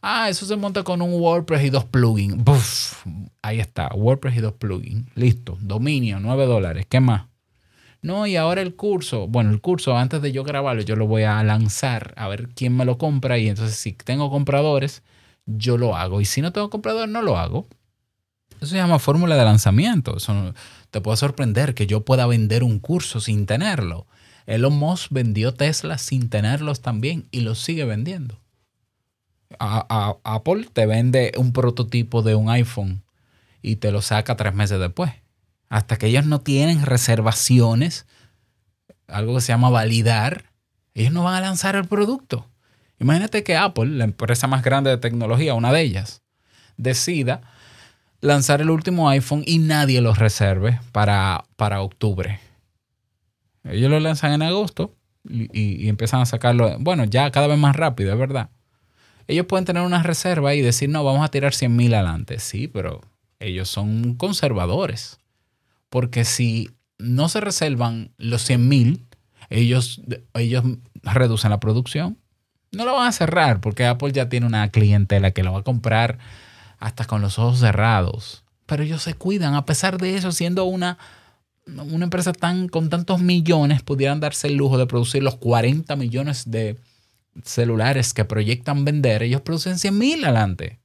Ah, 0.02 0.28
eso 0.30 0.46
se 0.46 0.56
monta 0.56 0.82
con 0.82 1.02
un 1.02 1.12
WordPress 1.20 1.64
y 1.64 1.70
dos 1.70 1.84
plugins. 1.84 2.96
Ahí 3.42 3.60
está, 3.60 3.88
WordPress 3.94 4.36
y 4.36 4.40
dos 4.40 4.54
plugins. 4.54 5.06
Listo, 5.14 5.58
dominio, 5.60 6.20
9 6.20 6.46
dólares. 6.46 6.86
¿Qué 6.88 7.00
más? 7.00 7.26
No, 8.02 8.26
y 8.26 8.36
ahora 8.36 8.62
el 8.62 8.76
curso, 8.76 9.28
bueno, 9.28 9.50
el 9.50 9.60
curso 9.60 9.96
antes 9.96 10.22
de 10.22 10.32
yo 10.32 10.42
grabarlo, 10.42 10.80
yo 10.82 10.96
lo 10.96 11.06
voy 11.06 11.24
a 11.24 11.42
lanzar 11.44 12.14
a 12.16 12.28
ver 12.28 12.48
quién 12.54 12.74
me 12.74 12.86
lo 12.86 12.96
compra 12.96 13.36
y 13.36 13.48
entonces 13.48 13.76
si 13.76 13.92
tengo 13.92 14.30
compradores, 14.30 15.02
yo 15.44 15.76
lo 15.76 15.94
hago. 15.94 16.22
Y 16.22 16.24
si 16.24 16.40
no 16.40 16.50
tengo 16.50 16.70
compradores, 16.70 17.10
no 17.10 17.20
lo 17.20 17.36
hago. 17.36 17.68
Eso 18.56 18.68
se 18.68 18.76
llama 18.76 18.98
fórmula 18.98 19.36
de 19.36 19.44
lanzamiento. 19.44 20.16
Te 20.90 21.00
puede 21.02 21.16
sorprender 21.18 21.74
que 21.74 21.86
yo 21.86 22.04
pueda 22.04 22.26
vender 22.26 22.62
un 22.62 22.78
curso 22.78 23.20
sin 23.20 23.44
tenerlo. 23.44 24.06
Elon 24.50 24.76
Musk 24.76 25.10
vendió 25.10 25.54
Tesla 25.54 25.96
sin 25.98 26.28
tenerlos 26.28 26.80
también 26.82 27.26
y 27.30 27.40
los 27.40 27.60
sigue 27.60 27.84
vendiendo. 27.84 28.40
Apple 29.58 30.68
te 30.72 30.86
vende 30.86 31.32
un 31.36 31.52
prototipo 31.52 32.22
de 32.22 32.34
un 32.34 32.50
iPhone 32.50 33.02
y 33.62 33.76
te 33.76 33.92
lo 33.92 34.02
saca 34.02 34.36
tres 34.36 34.54
meses 34.54 34.78
después 34.78 35.12
hasta 35.70 35.96
que 35.96 36.08
ellos 36.08 36.26
no 36.26 36.40
tienen 36.40 36.84
reservaciones, 36.84 38.06
algo 39.06 39.36
que 39.36 39.40
se 39.40 39.52
llama 39.52 39.70
validar, 39.70 40.46
ellos 40.94 41.12
no 41.12 41.22
van 41.22 41.36
a 41.36 41.40
lanzar 41.40 41.76
el 41.76 41.86
producto. 41.86 42.46
Imagínate 42.98 43.44
que 43.44 43.56
Apple, 43.56 43.86
la 43.86 44.04
empresa 44.04 44.48
más 44.48 44.62
grande 44.64 44.90
de 44.90 44.98
tecnología, 44.98 45.54
una 45.54 45.72
de 45.72 45.80
ellas, 45.80 46.22
decida 46.76 47.40
lanzar 48.20 48.60
el 48.60 48.68
último 48.68 49.08
iPhone 49.08 49.44
y 49.46 49.58
nadie 49.58 50.00
lo 50.00 50.12
reserve 50.12 50.80
para, 50.90 51.44
para 51.56 51.82
octubre. 51.82 52.40
Ellos 53.70 53.90
lo 53.90 54.00
lanzan 54.00 54.32
en 54.32 54.42
agosto 54.42 54.94
y, 55.28 55.88
empiezan 55.88 56.20
a 56.20 56.26
sacarlo, 56.26 56.76
bueno, 56.80 57.04
ya 57.04 57.30
cada 57.30 57.46
vez 57.46 57.58
más 57.58 57.76
rápido, 57.76 58.12
es 58.12 58.18
verdad. 58.18 58.50
Ellos 59.28 59.46
pueden 59.46 59.64
tener 59.64 59.82
una 59.82 60.02
reserva 60.02 60.54
y 60.54 60.60
decir, 60.60 60.88
no, 60.88 61.04
vamos 61.04 61.24
a 61.24 61.28
tirar 61.28 61.54
100 61.54 61.76
mil 61.76 61.94
adelante. 61.94 62.40
Sí, 62.40 62.66
pero 62.66 63.00
ellos 63.38 63.68
son 63.68 64.14
conservadores. 64.14 65.20
Porque 65.88 66.24
si 66.24 66.70
no 66.98 67.28
se 67.28 67.40
reservan 67.40 68.12
los 68.18 68.42
100 68.42 68.68
mil, 68.68 69.06
ellos, 69.50 70.02
ellos 70.34 70.64
reducen 71.02 71.50
la 71.50 71.60
producción. 71.60 72.18
No 72.72 72.84
lo 72.84 72.94
van 72.94 73.08
a 73.08 73.12
cerrar 73.12 73.60
porque 73.60 73.86
Apple 73.86 74.12
ya 74.12 74.28
tiene 74.28 74.46
una 74.46 74.68
clientela 74.70 75.30
que 75.32 75.42
lo 75.42 75.52
va 75.52 75.60
a 75.60 75.64
comprar 75.64 76.18
hasta 76.78 77.04
con 77.04 77.20
los 77.20 77.38
ojos 77.38 77.60
cerrados. 77.60 78.44
Pero 78.66 78.82
ellos 78.82 79.02
se 79.02 79.14
cuidan. 79.14 79.54
A 79.54 79.64
pesar 79.64 79.98
de 79.98 80.16
eso, 80.16 80.32
siendo 80.32 80.64
una, 80.64 80.98
una 81.78 82.04
empresa 82.04 82.32
tan, 82.32 82.68
con 82.68 82.88
tantos 82.88 83.20
millones, 83.20 83.82
pudieran 83.82 84.20
darse 84.20 84.48
el 84.48 84.54
lujo 84.54 84.78
de 84.78 84.86
producir 84.86 85.22
los 85.22 85.36
40 85.36 85.94
millones 85.96 86.50
de 86.50 86.76
celulares 87.44 88.12
que 88.14 88.24
proyectan 88.24 88.84
vender. 88.84 89.22
Ellos 89.22 89.40
producen 89.40 89.78
100 89.78 89.98
mil 89.98 90.24
adelante. 90.24 90.80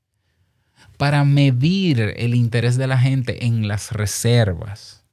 Para 0.97 1.25
medir 1.25 2.13
el 2.17 2.35
interés 2.35 2.77
de 2.77 2.87
la 2.87 2.97
gente 2.97 3.45
en 3.45 3.67
las 3.67 3.91
reservas. 3.91 5.03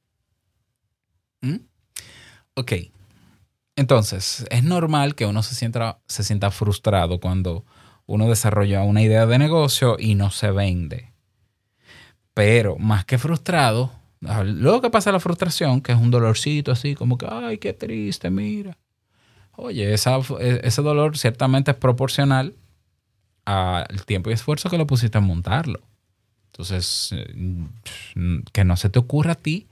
¿Mm? 1.41 1.57
Ok. 2.55 2.73
Entonces, 3.75 4.45
es 4.50 4.62
normal 4.62 5.14
que 5.14 5.26
uno 5.26 5.43
se 5.43 5.55
sienta, 5.55 5.99
se 6.07 6.23
sienta 6.23 6.50
frustrado 6.50 7.19
cuando 7.19 7.64
uno 8.07 8.29
desarrolla 8.29 8.83
una 8.83 9.02
idea 9.02 9.26
de 9.26 9.38
negocio 9.38 9.97
y 9.99 10.14
no 10.14 10.31
se 10.31 10.50
vende. 10.50 11.12
Pero 12.35 12.76
más 12.76 13.05
que 13.05 13.19
frustrado, 13.19 13.93
luego 14.45 14.81
que 14.81 14.91
pasa 14.91 15.12
la 15.12 15.21
frustración, 15.21 15.81
que 15.81 15.93
es 15.93 15.99
un 15.99 16.11
dolorcito 16.11 16.73
así, 16.73 16.95
como 16.95 17.19
que, 17.19 17.26
ay, 17.29 17.59
qué 17.59 17.73
triste, 17.73 18.31
mira. 18.31 18.79
Oye, 19.57 19.93
ese 19.93 20.83
dolor 20.83 21.19
ciertamente 21.19 21.73
es 21.73 21.76
proporcional 21.76 22.55
al 23.45 24.07
tiempo 24.07 24.31
y 24.31 24.33
esfuerzo 24.33 24.71
que 24.71 24.79
lo 24.79 24.87
pusiste 24.87 25.19
a 25.19 25.21
montarlo. 25.21 25.81
Entonces, 26.52 27.11
eh, 27.12 27.67
que 28.52 28.64
no 28.64 28.76
se 28.76 28.91
te 28.91 28.99
ocurra 28.99 29.33
a 29.33 29.37
ti 29.37 29.67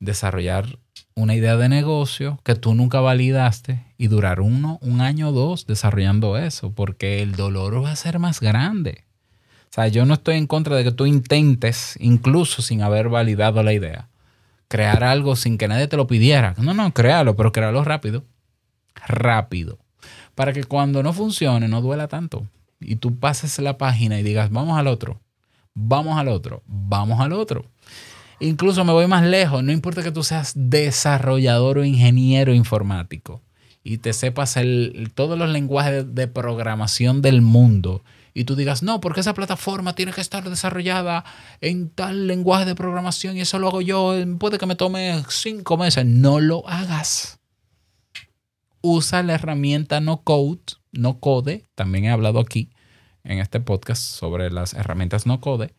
desarrollar 0.00 0.78
una 1.14 1.34
idea 1.34 1.56
de 1.56 1.68
negocio 1.68 2.40
que 2.44 2.54
tú 2.54 2.74
nunca 2.74 3.00
validaste 3.00 3.84
y 3.98 4.08
durar 4.08 4.40
uno, 4.40 4.78
un 4.82 5.00
año 5.00 5.28
o 5.28 5.32
dos 5.32 5.66
desarrollando 5.66 6.36
eso, 6.36 6.72
porque 6.72 7.22
el 7.22 7.32
dolor 7.32 7.84
va 7.84 7.92
a 7.92 7.96
ser 7.96 8.18
más 8.18 8.40
grande. 8.40 9.04
O 9.72 9.74
sea, 9.74 9.88
yo 9.88 10.04
no 10.04 10.12
estoy 10.12 10.36
en 10.36 10.46
contra 10.46 10.76
de 10.76 10.84
que 10.84 10.92
tú 10.92 11.06
intentes, 11.06 11.96
incluso 11.98 12.60
sin 12.60 12.82
haber 12.82 13.08
validado 13.08 13.62
la 13.62 13.72
idea, 13.72 14.10
crear 14.68 15.02
algo 15.02 15.34
sin 15.34 15.56
que 15.56 15.66
nadie 15.66 15.88
te 15.88 15.96
lo 15.96 16.06
pidiera. 16.06 16.54
No, 16.58 16.74
no, 16.74 16.92
créalo, 16.92 17.36
pero 17.36 17.52
créalo 17.52 17.82
rápido. 17.82 18.22
Rápido. 19.06 19.78
Para 20.34 20.52
que 20.52 20.64
cuando 20.64 21.02
no 21.02 21.14
funcione 21.14 21.68
no 21.68 21.80
duela 21.80 22.06
tanto. 22.06 22.46
Y 22.80 22.96
tú 22.96 23.18
pases 23.18 23.58
la 23.60 23.78
página 23.78 24.20
y 24.20 24.22
digas, 24.22 24.50
vamos 24.50 24.78
al 24.78 24.88
otro, 24.88 25.22
vamos 25.72 26.18
al 26.18 26.28
otro, 26.28 26.62
vamos 26.66 27.18
al 27.20 27.32
otro. 27.32 27.64
Incluso 28.40 28.84
me 28.84 28.92
voy 28.92 29.06
más 29.06 29.24
lejos, 29.24 29.64
no 29.64 29.72
importa 29.72 30.02
que 30.02 30.12
tú 30.12 30.22
seas 30.22 30.52
desarrollador 30.54 31.78
o 31.78 31.84
ingeniero 31.84 32.52
informático 32.52 33.40
y 33.84 33.98
te 33.98 34.12
sepas 34.12 34.56
todos 35.14 35.38
los 35.38 35.48
lenguajes 35.48 36.14
de, 36.14 36.28
programación 36.28 37.22
del 37.22 37.40
mundo 37.40 38.02
y 38.34 38.44
tú 38.44 38.56
digas, 38.56 38.82
no, 38.82 39.00
porque 39.00 39.20
esa 39.20 39.34
plataforma 39.34 39.94
tiene 39.94 40.12
que 40.12 40.20
estar 40.20 40.48
desarrollada 40.48 41.24
en 41.60 41.90
tal 41.90 42.26
lenguaje 42.26 42.64
de 42.64 42.74
programación 42.74 43.36
y 43.36 43.40
eso 43.40 43.58
lo 43.58 43.68
hago 43.68 43.80
yo, 43.80 44.14
puede 44.38 44.58
que 44.58 44.66
me 44.66 44.76
tome 44.76 45.22
cinco 45.28 45.76
meses. 45.76 46.06
No 46.06 46.40
lo 46.40 46.68
hagas. 46.68 47.40
Usa 48.80 49.22
la 49.22 49.34
herramienta 49.34 50.00
no 50.00 50.22
code, 50.22 50.60
no 50.92 51.20
code, 51.20 51.66
también 51.74 52.06
he 52.06 52.10
hablado 52.10 52.40
aquí 52.40 52.70
en 53.24 53.38
este 53.38 53.60
podcast 53.60 54.02
sobre 54.02 54.50
las 54.50 54.74
herramientas 54.74 55.26
no 55.26 55.40
code 55.40 55.74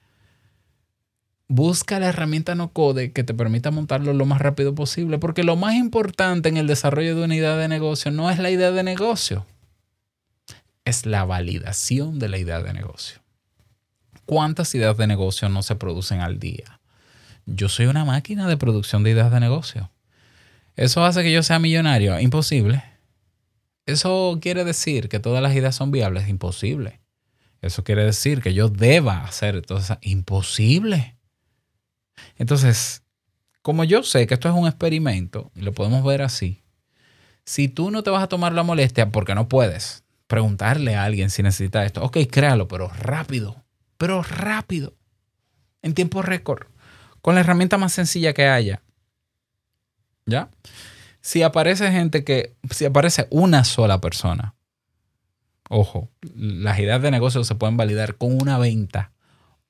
busca 1.48 2.00
la 2.00 2.07
herramienta 2.07 2.55
no 2.55 2.72
code 2.72 3.12
que 3.12 3.24
te 3.24 3.33
permita 3.33 3.69
montarlo 3.69 4.13
lo 4.13 4.25
más 4.25 4.41
rápido 4.41 4.74
posible, 4.74 5.19
porque 5.19 5.43
lo 5.43 5.55
más 5.55 5.75
importante 5.75 6.50
en 6.50 6.57
el 6.57 6.67
desarrollo 6.67 7.15
de 7.15 7.25
una 7.25 7.36
idea 7.36 7.55
de 7.55 7.67
negocio 7.67 8.12
no 8.12 8.31
es 8.31 8.39
la 8.39 8.50
idea 8.50 8.72
de 8.72 8.83
negocio, 8.83 9.45
es 10.85 11.05
la 11.05 11.25
validación 11.25 12.19
de 12.19 12.29
la 12.29 12.37
idea 12.37 12.61
de 12.61 12.73
negocio. 12.73 13.21
¿Cuántas 14.25 14.73
ideas 14.75 14.97
de 14.97 15.07
negocio 15.07 15.49
no 15.49 15.63
se 15.63 15.75
producen 15.75 16.21
al 16.21 16.39
día? 16.39 16.79
Yo 17.45 17.69
soy 17.69 17.87
una 17.87 18.05
máquina 18.05 18.47
de 18.47 18.57
producción 18.57 19.03
de 19.03 19.11
ideas 19.11 19.31
de 19.31 19.39
negocio. 19.39 19.91
¿Eso 20.75 21.03
hace 21.03 21.23
que 21.23 21.31
yo 21.31 21.43
sea 21.43 21.59
millonario? 21.59 22.19
Imposible. 22.19 22.83
¿Eso 23.85 24.39
quiere 24.41 24.63
decir 24.63 25.09
que 25.09 25.19
todas 25.19 25.43
las 25.43 25.55
ideas 25.55 25.75
son 25.75 25.91
viables? 25.91 26.29
Imposible. 26.29 27.01
Eso 27.61 27.83
quiere 27.83 28.03
decir 28.03 28.41
que 28.41 28.53
yo 28.53 28.69
deba 28.69 29.23
hacer 29.23 29.61
todo 29.61 29.81
Imposible. 30.01 31.17
Entonces, 32.37 33.03
como 33.61 33.83
yo 33.83 34.03
sé 34.03 34.27
que 34.27 34.33
esto 34.33 34.49
es 34.49 34.55
un 34.55 34.67
experimento, 34.67 35.51
y 35.55 35.61
lo 35.61 35.73
podemos 35.73 36.03
ver 36.03 36.21
así, 36.21 36.63
si 37.45 37.67
tú 37.67 37.91
no 37.91 38.03
te 38.03 38.09
vas 38.09 38.23
a 38.23 38.27
tomar 38.27 38.53
la 38.53 38.63
molestia, 38.63 39.09
porque 39.09 39.35
no 39.35 39.47
puedes, 39.47 40.02
preguntarle 40.27 40.95
a 40.95 41.03
alguien 41.03 41.29
si 41.29 41.43
necesita 41.43 41.85
esto, 41.85 42.03
ok, 42.03 42.17
créalo, 42.29 42.67
pero 42.67 42.89
rápido, 42.89 43.63
pero 43.97 44.23
rápido, 44.23 44.93
en 45.81 45.93
tiempo 45.93 46.21
récord, 46.21 46.67
con 47.21 47.35
la 47.35 47.41
herramienta 47.41 47.77
más 47.77 47.93
sencilla 47.93 48.33
que 48.33 48.47
haya. 48.47 48.81
¿Ya? 50.25 50.49
Si 51.21 51.41
aparece 51.43 51.91
gente 51.91 52.23
que, 52.23 52.55
si 52.69 52.85
aparece 52.85 53.27
una 53.29 53.63
sola 53.63 54.01
persona, 54.01 54.55
ojo, 55.69 56.09
las 56.35 56.79
ideas 56.79 57.01
de 57.01 57.11
negocio 57.11 57.43
se 57.43 57.55
pueden 57.55 57.77
validar 57.77 58.15
con 58.15 58.41
una 58.41 58.57
venta. 58.57 59.11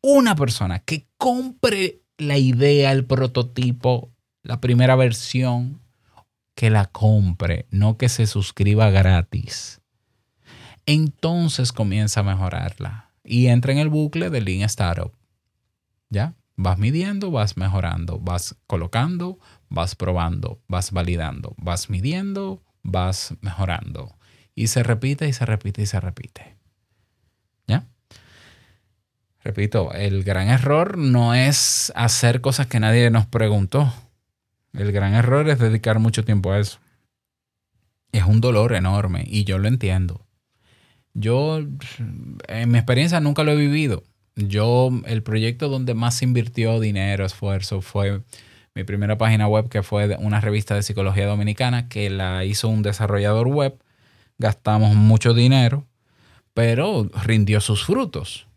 Una 0.01 0.35
persona 0.35 0.79
que 0.79 1.07
compre 1.17 2.01
la 2.17 2.37
idea, 2.37 2.91
el 2.91 3.05
prototipo, 3.05 4.11
la 4.41 4.59
primera 4.59 4.95
versión, 4.95 5.79
que 6.55 6.69
la 6.69 6.85
compre, 6.85 7.67
no 7.71 7.97
que 7.97 8.09
se 8.09 8.27
suscriba 8.27 8.89
gratis. 8.89 9.81
Entonces 10.85 11.71
comienza 11.71 12.21
a 12.21 12.23
mejorarla 12.23 13.09
y 13.23 13.47
entra 13.47 13.71
en 13.71 13.79
el 13.79 13.89
bucle 13.89 14.29
del 14.29 14.45
Lean 14.45 14.63
Startup. 14.63 15.11
¿Ya? 16.09 16.33
Vas 16.55 16.77
midiendo, 16.77 17.31
vas 17.31 17.57
mejorando, 17.57 18.19
vas 18.19 18.55
colocando, 18.67 19.39
vas 19.69 19.95
probando, 19.95 20.61
vas 20.67 20.91
validando, 20.91 21.55
vas 21.57 21.89
midiendo, 21.89 22.61
vas 22.83 23.33
mejorando. 23.41 24.15
Y 24.53 24.67
se 24.67 24.83
repite 24.83 25.27
y 25.27 25.33
se 25.33 25.45
repite 25.45 25.81
y 25.81 25.85
se 25.85 25.99
repite. 25.99 26.63
Repito, 29.43 29.91
el 29.93 30.23
gran 30.23 30.47
error 30.47 30.97
no 30.97 31.35
es 31.35 31.91
hacer 31.95 32.39
cosas 32.39 32.67
que 32.67 32.79
nadie 32.79 33.09
nos 33.09 33.25
preguntó. 33.25 33.93
El 34.71 34.93
gran 34.93 35.13
error 35.13 35.49
es 35.49 35.59
dedicar 35.59 35.99
mucho 35.99 36.23
tiempo 36.23 36.53
a 36.53 36.59
eso. 36.59 36.79
Es 38.13 38.23
un 38.23 38.39
dolor 38.39 38.73
enorme 38.73 39.25
y 39.27 39.43
yo 39.43 39.57
lo 39.57 39.67
entiendo. 39.67 40.22
Yo, 41.13 41.59
en 41.59 42.71
mi 42.71 42.77
experiencia, 42.77 43.19
nunca 43.19 43.43
lo 43.43 43.51
he 43.51 43.55
vivido. 43.55 44.03
Yo, 44.35 44.89
el 45.05 45.21
proyecto 45.21 45.69
donde 45.69 45.93
más 45.93 46.21
invirtió 46.23 46.79
dinero, 46.79 47.25
esfuerzo, 47.25 47.81
fue 47.81 48.21
mi 48.73 48.83
primera 48.83 49.17
página 49.17 49.47
web, 49.47 49.69
que 49.69 49.83
fue 49.83 50.15
una 50.17 50.41
revista 50.41 50.75
de 50.75 50.83
psicología 50.83 51.27
dominicana, 51.27 51.87
que 51.87 52.09
la 52.09 52.43
hizo 52.45 52.67
un 52.67 52.81
desarrollador 52.81 53.47
web. 53.47 53.77
Gastamos 54.39 54.95
mucho 54.95 55.35
dinero, 55.35 55.85
pero 56.55 57.09
rindió 57.23 57.61
sus 57.61 57.85
frutos. 57.85 58.47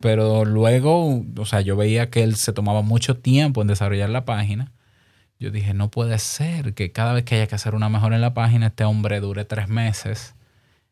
Pero 0.00 0.44
luego, 0.44 1.24
o 1.36 1.46
sea, 1.46 1.60
yo 1.62 1.76
veía 1.76 2.10
que 2.10 2.22
él 2.22 2.36
se 2.36 2.52
tomaba 2.52 2.82
mucho 2.82 3.18
tiempo 3.18 3.62
en 3.62 3.68
desarrollar 3.68 4.10
la 4.10 4.24
página. 4.26 4.72
Yo 5.40 5.50
dije, 5.50 5.74
no 5.74 5.90
puede 5.90 6.18
ser 6.18 6.74
que 6.74 6.92
cada 6.92 7.14
vez 7.14 7.24
que 7.24 7.36
haya 7.36 7.46
que 7.46 7.54
hacer 7.54 7.74
una 7.74 7.88
mejora 7.88 8.16
en 8.16 8.22
la 8.22 8.34
página, 8.34 8.68
este 8.68 8.84
hombre 8.84 9.20
dure 9.20 9.44
tres 9.44 9.68
meses 9.68 10.34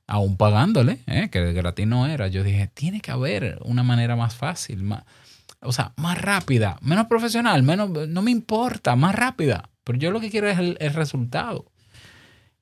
aún 0.06 0.36
pagándole, 0.36 1.00
¿eh? 1.06 1.28
que 1.30 1.52
gratis 1.52 1.86
no 1.86 2.06
era. 2.06 2.28
Yo 2.28 2.42
dije, 2.42 2.68
tiene 2.72 3.00
que 3.00 3.10
haber 3.10 3.58
una 3.64 3.82
manera 3.82 4.16
más 4.16 4.34
fácil, 4.34 4.82
más, 4.82 5.04
o 5.60 5.72
sea, 5.72 5.92
más 5.96 6.20
rápida, 6.20 6.78
menos 6.80 7.06
profesional, 7.06 7.62
menos, 7.62 7.90
no 8.08 8.22
me 8.22 8.30
importa, 8.30 8.96
más 8.96 9.14
rápida. 9.14 9.70
Pero 9.84 9.98
yo 9.98 10.10
lo 10.10 10.20
que 10.20 10.30
quiero 10.30 10.48
es 10.48 10.58
el 10.58 10.94
resultado. 10.94 11.70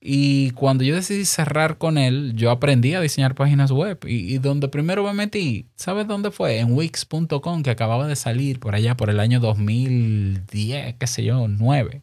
Y 0.06 0.50
cuando 0.50 0.84
yo 0.84 0.94
decidí 0.94 1.24
cerrar 1.24 1.78
con 1.78 1.96
él, 1.96 2.34
yo 2.36 2.50
aprendí 2.50 2.92
a 2.92 3.00
diseñar 3.00 3.34
páginas 3.34 3.70
web. 3.70 3.98
Y, 4.06 4.36
donde 4.36 4.68
primero 4.68 5.02
me 5.02 5.14
metí, 5.14 5.70
¿sabes 5.76 6.06
dónde 6.06 6.30
fue? 6.30 6.58
En 6.58 6.72
Wix.com, 6.72 7.62
que 7.62 7.70
acababa 7.70 8.06
de 8.06 8.14
salir 8.14 8.60
por 8.60 8.74
allá 8.74 8.98
por 8.98 9.08
el 9.08 9.18
año 9.18 9.40
2010, 9.40 10.96
qué 10.96 11.06
sé 11.06 11.24
yo, 11.24 11.48
9. 11.48 12.02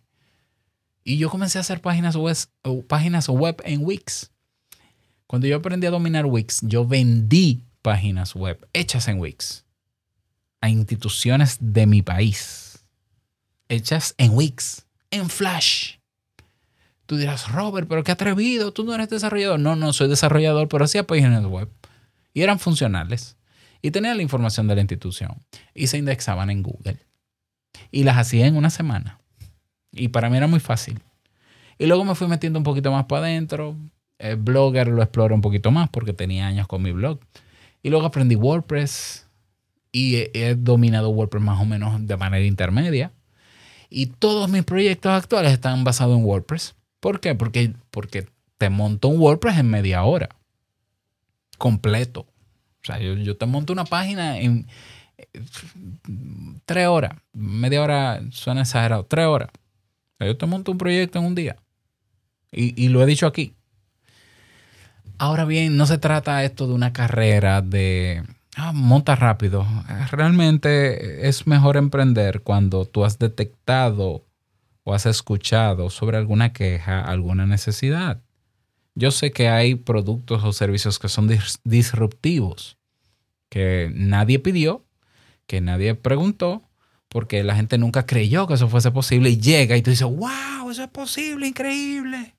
Y 1.03 1.17
yo 1.19 1.29
comencé 1.29 1.59
a 1.59 1.61
hacer 1.61 1.79
páginas 1.79 2.15
web, 2.15 2.35
páginas 2.87 3.29
web 3.29 3.61
en 3.65 3.85
Wix. 3.85 4.30
Cuando 5.31 5.47
yo 5.47 5.55
aprendí 5.55 5.87
a 5.87 5.91
dominar 5.91 6.25
Wix, 6.25 6.59
yo 6.63 6.85
vendí 6.85 7.63
páginas 7.81 8.35
web 8.35 8.67
hechas 8.73 9.07
en 9.07 9.17
Wix 9.17 9.63
a 10.59 10.67
instituciones 10.67 11.57
de 11.61 11.87
mi 11.87 12.01
país. 12.01 12.83
Hechas 13.69 14.13
en 14.17 14.33
Wix, 14.33 14.85
en 15.09 15.29
Flash 15.29 15.95
Tú 17.05 17.15
dirás, 17.15 17.49
Robert, 17.49 17.87
pero 17.87 18.03
qué 18.03 18.11
atrevido, 18.11 18.73
tú 18.73 18.83
no 18.83 18.93
eres 18.93 19.07
desarrollador. 19.07 19.57
No, 19.57 19.77
no 19.77 19.93
soy 19.93 20.09
desarrollador, 20.09 20.67
pero 20.67 20.83
hacía 20.83 21.07
páginas 21.07 21.45
web. 21.45 21.69
y 22.33 22.41
eran 22.41 22.59
funcionales 22.59 23.37
y 23.81 23.91
tenían 23.91 24.17
la 24.17 24.23
información 24.23 24.67
de 24.67 24.75
la 24.75 24.81
institución 24.81 25.37
y 25.73 25.87
se 25.87 25.97
indexaban 25.97 26.49
en 26.49 26.61
Google 26.61 26.97
y 27.89 28.03
las 28.03 28.17
hacía 28.17 28.47
en 28.47 28.57
una 28.57 28.69
semana. 28.69 29.21
Y 29.93 30.09
para 30.09 30.29
mí 30.29 30.35
era 30.35 30.47
muy 30.47 30.59
fácil. 30.59 30.99
Y 31.77 31.85
luego 31.85 32.03
me 32.03 32.15
fui 32.15 32.27
metiendo 32.27 32.59
un 32.59 32.65
poquito 32.65 32.91
más 32.91 33.05
para 33.05 33.27
adentro. 33.27 33.77
El 34.21 34.35
blogger 34.35 34.87
lo 34.87 35.01
exploré 35.01 35.33
un 35.33 35.41
poquito 35.41 35.71
más 35.71 35.89
porque 35.89 36.13
tenía 36.13 36.45
años 36.45 36.67
con 36.67 36.83
mi 36.83 36.91
blog. 36.91 37.19
Y 37.81 37.89
luego 37.89 38.05
aprendí 38.05 38.35
WordPress 38.35 39.27
y 39.91 40.15
he, 40.33 40.55
dominado 40.55 41.09
WordPress 41.09 41.43
más 41.43 41.59
o 41.59 41.65
menos 41.65 42.05
de 42.05 42.17
manera 42.17 42.45
intermedia. 42.45 43.11
Y 43.89 44.05
todos 44.05 44.47
mis 44.47 44.63
proyectos 44.63 45.11
actuales 45.11 45.51
están 45.51 45.83
basados 45.83 46.17
en 46.17 46.23
WordPress. 46.23 46.75
¿Por 46.99 47.19
qué? 47.19 47.33
Porque, 47.33 47.73
porque 47.89 48.27
te 48.59 48.69
monto 48.69 49.07
un 49.07 49.19
WordPress 49.19 49.57
en 49.57 49.69
media 49.71 50.03
hora. 50.03 50.29
Completo. 51.57 52.21
O 52.21 52.85
sea, 52.85 52.99
yo, 52.99 53.15
yo 53.15 53.35
te 53.35 53.47
monto 53.47 53.73
una 53.73 53.85
página 53.85 54.39
en 54.39 54.67
eh, 55.17 55.25
tres 56.65 56.87
horas. 56.87 57.15
Media 57.33 57.81
hora 57.81 58.21
suena 58.29 58.61
exagerado. 58.61 59.03
Tres 59.05 59.25
horas. 59.25 59.49
O 59.49 60.17
sea, 60.19 60.27
yo 60.27 60.37
te 60.37 60.45
monto 60.45 60.71
un 60.71 60.77
proyecto 60.77 61.17
en 61.17 61.25
un 61.25 61.35
día. 61.35 61.57
Y, 62.51 62.81
y 62.81 62.89
lo 62.89 63.01
he 63.01 63.07
dicho 63.07 63.25
aquí. 63.25 63.55
Ahora 65.21 65.45
bien, 65.45 65.77
no 65.77 65.85
se 65.85 65.99
trata 65.99 66.43
esto 66.43 66.65
de 66.65 66.73
una 66.73 66.93
carrera 66.93 67.61
de 67.61 68.23
ah, 68.55 68.71
monta 68.73 69.15
rápido. 69.15 69.67
Realmente 70.09 71.27
es 71.27 71.45
mejor 71.45 71.77
emprender 71.77 72.41
cuando 72.41 72.85
tú 72.85 73.05
has 73.05 73.19
detectado 73.19 74.25
o 74.83 74.95
has 74.95 75.05
escuchado 75.05 75.91
sobre 75.91 76.17
alguna 76.17 76.53
queja, 76.53 77.01
alguna 77.01 77.45
necesidad. 77.45 78.23
Yo 78.95 79.11
sé 79.11 79.31
que 79.31 79.47
hay 79.47 79.75
productos 79.75 80.43
o 80.43 80.53
servicios 80.53 80.97
que 80.97 81.07
son 81.07 81.29
disruptivos, 81.63 82.79
que 83.47 83.91
nadie 83.93 84.39
pidió, 84.39 84.83
que 85.45 85.61
nadie 85.61 85.93
preguntó, 85.93 86.63
porque 87.09 87.43
la 87.43 87.55
gente 87.55 87.77
nunca 87.77 88.07
creyó 88.07 88.47
que 88.47 88.55
eso 88.55 88.69
fuese 88.69 88.89
posible 88.89 89.29
y 89.29 89.37
llega 89.37 89.77
y 89.77 89.83
tú 89.83 89.91
dices, 89.91 90.07
wow, 90.07 90.71
eso 90.71 90.81
es 90.81 90.89
posible, 90.89 91.45
increíble. 91.45 92.33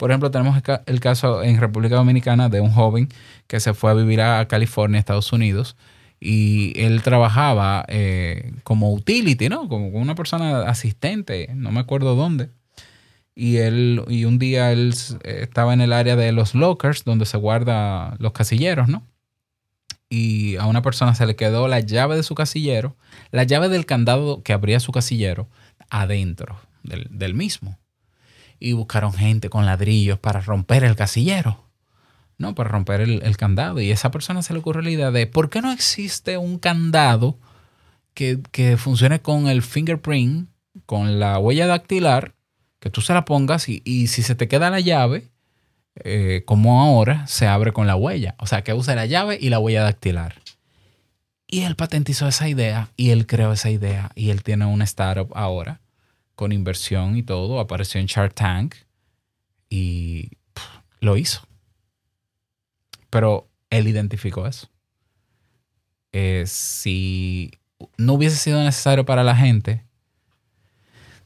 Por 0.00 0.10
ejemplo, 0.10 0.30
tenemos 0.30 0.58
el 0.86 0.98
caso 0.98 1.42
en 1.42 1.60
República 1.60 1.96
Dominicana 1.96 2.48
de 2.48 2.62
un 2.62 2.70
joven 2.70 3.10
que 3.46 3.60
se 3.60 3.74
fue 3.74 3.90
a 3.90 3.94
vivir 3.94 4.22
a 4.22 4.48
California, 4.48 4.98
Estados 4.98 5.30
Unidos, 5.30 5.76
y 6.18 6.72
él 6.80 7.02
trabajaba 7.02 7.84
eh, 7.86 8.54
como 8.64 8.94
utility, 8.94 9.50
¿no? 9.50 9.68
Como 9.68 9.88
una 9.88 10.14
persona 10.14 10.62
asistente, 10.62 11.50
no 11.54 11.70
me 11.70 11.80
acuerdo 11.80 12.14
dónde. 12.14 12.48
Y 13.34 13.58
él, 13.58 14.02
y 14.08 14.24
un 14.24 14.38
día 14.38 14.72
él 14.72 14.94
estaba 15.22 15.74
en 15.74 15.82
el 15.82 15.92
área 15.92 16.16
de 16.16 16.32
los 16.32 16.54
lockers, 16.54 17.04
donde 17.04 17.26
se 17.26 17.36
guarda 17.36 18.16
los 18.20 18.32
casilleros, 18.32 18.88
¿no? 18.88 19.06
Y 20.08 20.56
a 20.56 20.64
una 20.64 20.80
persona 20.80 21.14
se 21.14 21.26
le 21.26 21.36
quedó 21.36 21.68
la 21.68 21.80
llave 21.80 22.16
de 22.16 22.22
su 22.22 22.34
casillero, 22.34 22.96
la 23.32 23.44
llave 23.44 23.68
del 23.68 23.84
candado 23.84 24.42
que 24.42 24.54
abría 24.54 24.80
su 24.80 24.92
casillero, 24.92 25.46
adentro 25.90 26.58
del 26.84 27.34
mismo 27.34 27.79
y 28.60 28.74
buscaron 28.74 29.14
gente 29.14 29.48
con 29.48 29.64
ladrillos 29.66 30.18
para 30.18 30.40
romper 30.40 30.84
el 30.84 30.94
casillero, 30.94 31.64
¿no? 32.36 32.54
Para 32.54 32.68
romper 32.68 33.00
el, 33.00 33.36
candado. 33.38 33.80
Y 33.80 33.90
a 33.90 33.94
esa 33.94 34.10
persona 34.10 34.42
se 34.42 34.52
le 34.52 34.60
ocurre 34.60 34.82
la 34.82 34.90
idea 34.90 35.10
de, 35.10 35.26
¿por 35.26 35.48
qué 35.48 35.62
no 35.62 35.72
existe 35.72 36.36
un 36.36 36.58
candado 36.58 37.38
que, 38.14 38.76
funcione 38.76 39.20
con 39.20 39.48
el 39.48 39.62
fingerprint, 39.62 40.50
con 40.84 41.18
la 41.18 41.38
huella 41.38 41.66
dactilar, 41.66 42.34
que 42.78 42.90
tú 42.90 43.00
se 43.00 43.14
la 43.14 43.24
pongas 43.24 43.68
y, 43.68 44.06
si 44.06 44.22
se 44.22 44.34
te 44.34 44.46
queda 44.46 44.68
la 44.68 44.80
llave, 44.80 45.30
eh, 46.04 46.42
como 46.44 46.82
ahora, 46.82 47.26
se 47.26 47.46
abre 47.46 47.72
con 47.72 47.86
la 47.86 47.96
huella. 47.96 48.34
O 48.38 48.46
sea, 48.46 48.62
que 48.62 48.74
use 48.74 48.94
la 48.94 49.06
llave 49.06 49.38
y 49.40 49.48
la 49.48 49.58
huella 49.58 49.82
dactilar. 49.82 50.34
Y 51.46 51.62
él 51.62 51.76
patentizó 51.76 52.28
esa 52.28 52.48
idea 52.48 52.90
y 52.96 53.10
él 53.10 53.26
creó 53.26 53.52
esa 53.52 53.70
idea 53.70 54.10
y 54.14 54.30
él 54.30 54.42
tiene 54.42 54.66
una 54.66 54.84
startup 54.84 55.32
ahora 55.34 55.79
con 56.40 56.52
inversión 56.52 57.18
y 57.18 57.22
todo, 57.22 57.60
apareció 57.60 58.00
en 58.00 58.06
Shark 58.06 58.32
Tank 58.32 58.74
y 59.68 60.30
lo 61.00 61.18
hizo. 61.18 61.46
Pero 63.10 63.50
él 63.68 63.86
identificó 63.86 64.46
eso. 64.46 64.70
Eh, 66.12 66.44
si 66.46 67.50
no 67.98 68.14
hubiese 68.14 68.36
sido 68.36 68.64
necesario 68.64 69.04
para 69.04 69.22
la 69.22 69.36
gente, 69.36 69.84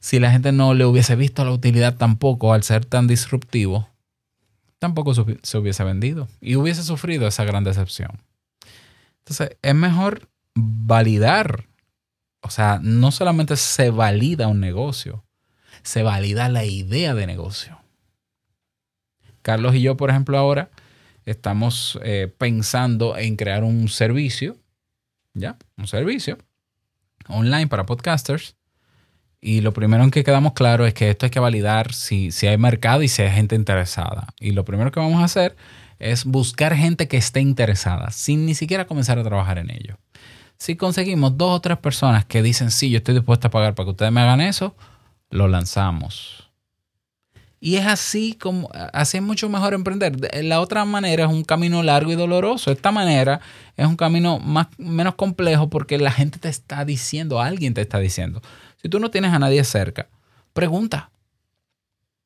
si 0.01 0.19
la 0.19 0.33
gente 0.33 0.51
no 0.51 0.75
le 0.75 0.85
hubiese 0.85 1.15
visto 1.15 1.45
la 1.45 1.53
utilidad 1.53 1.97
tampoco 1.97 2.53
al 2.53 2.65
ser 2.65 2.85
tan 2.85 3.07
disruptivo, 3.07 3.89
tampoco 4.81 5.15
se 5.15 5.59
hubiese 5.59 5.85
vendido 5.85 6.27
y 6.41 6.57
hubiese 6.57 6.83
sufrido 6.83 7.29
esa 7.29 7.45
gran 7.45 7.63
decepción. 7.63 8.21
Entonces, 9.19 9.57
es 9.63 9.75
mejor 9.77 10.29
validar 10.57 11.69
o 12.45 12.51
sea, 12.51 12.79
no 12.83 13.11
solamente 13.11 13.57
se 13.57 13.91
valida 13.91 14.49
un 14.49 14.61
negocio, 14.61 15.25
se 15.83 16.03
valida 16.03 16.51
la 16.51 16.65
idea 16.65 17.15
de 17.15 17.27
negocio. 17.27 17.81
Carlos 19.41 19.75
y 19.75 19.81
yo, 19.81 19.97
por 19.97 20.11
ejemplo, 20.11 20.37
ahora 20.37 20.71
estamos 21.25 21.99
eh, 22.03 22.33
pensando 22.37 23.17
en 23.17 23.37
crear 23.37 23.65
un 23.65 23.89
servicio, 23.89 24.59
¿ya? 25.33 25.57
Un 25.79 25.87
servicio 25.87 26.37
online 27.29 27.67
para 27.67 27.87
podcasters. 27.87 28.57
Y 29.41 29.63
lo 29.63 29.73
primero 29.73 30.05
en 30.05 30.11
que 30.11 30.25
quedamos 30.25 30.53
claro 30.53 30.87
es 30.87 30.93
que 30.93 31.11
esto 31.11 31.27
hay 31.27 31.31
que 31.31 31.41
validar 31.41 31.95
si, 31.95 32.31
si 32.31 32.47
hay 32.47 32.59
mercado 32.59 33.03
y 33.03 33.09
si 33.09 33.23
hay 33.23 33.31
gente 33.31 33.57
interesada. 33.57 34.29
Y 34.39 34.53
lo 34.53 34.67
primero 34.67 34.93
que 34.93 35.01
vamos 35.01 35.21
a 35.21 35.25
hacer 35.25 35.57
es 35.99 36.27
buscar 36.27 36.75
gente 36.75 37.09
que 37.09 37.17
esté 37.17 37.41
interesada, 37.41 38.11
sin 38.11 38.45
ni 38.45 38.55
siquiera 38.55 38.87
comenzar 38.87 39.19
a 39.19 39.25
trabajar 39.25 39.59
en 39.59 39.71
ello. 39.71 39.99
Si 40.65 40.77
conseguimos 40.77 41.37
dos 41.37 41.59
o 41.59 41.61
tres 41.61 41.77
personas 41.77 42.25
que 42.25 42.43
dicen, 42.43 42.71
sí, 42.71 42.89
yo 42.89 42.97
estoy 42.97 43.17
dispuesto 43.17 43.49
a 43.49 43.51
pagar 43.51 43.75
para 43.75 43.85
que 43.85 43.91
ustedes 43.91 44.11
me 44.11 44.23
hagan 44.23 44.41
eso, 44.41 44.75
lo 45.29 45.47
lanzamos. 45.47 46.51
Y 47.61 47.77
es 47.77 47.85
así 47.85 48.33
como, 48.33 48.71
así 48.95 49.19
es 49.19 49.23
mucho 49.23 49.51
mejor 49.51 49.75
emprender. 49.75 50.17
La 50.43 50.61
otra 50.61 50.87
manera 50.87 51.25
es 51.25 51.31
un 51.31 51.45
camino 51.45 51.83
largo 51.83 52.13
y 52.13 52.15
doloroso. 52.15 52.73
Esta 52.73 52.93
manera 52.93 53.43
es 53.77 53.87
un 53.87 53.97
camino 53.97 54.39
más, 54.39 54.69
menos 54.79 55.17
complejo 55.17 55.69
porque 55.69 55.99
la 55.99 56.11
gente 56.11 56.39
te 56.39 56.49
está 56.49 56.87
diciendo, 56.87 57.43
alguien 57.43 57.75
te 57.75 57.83
está 57.83 57.99
diciendo. 57.99 58.41
Si 58.81 58.89
tú 58.89 59.01
no 59.01 59.11
tienes 59.11 59.35
a 59.35 59.39
nadie 59.39 59.63
cerca, 59.65 60.09
pregunta. 60.55 61.11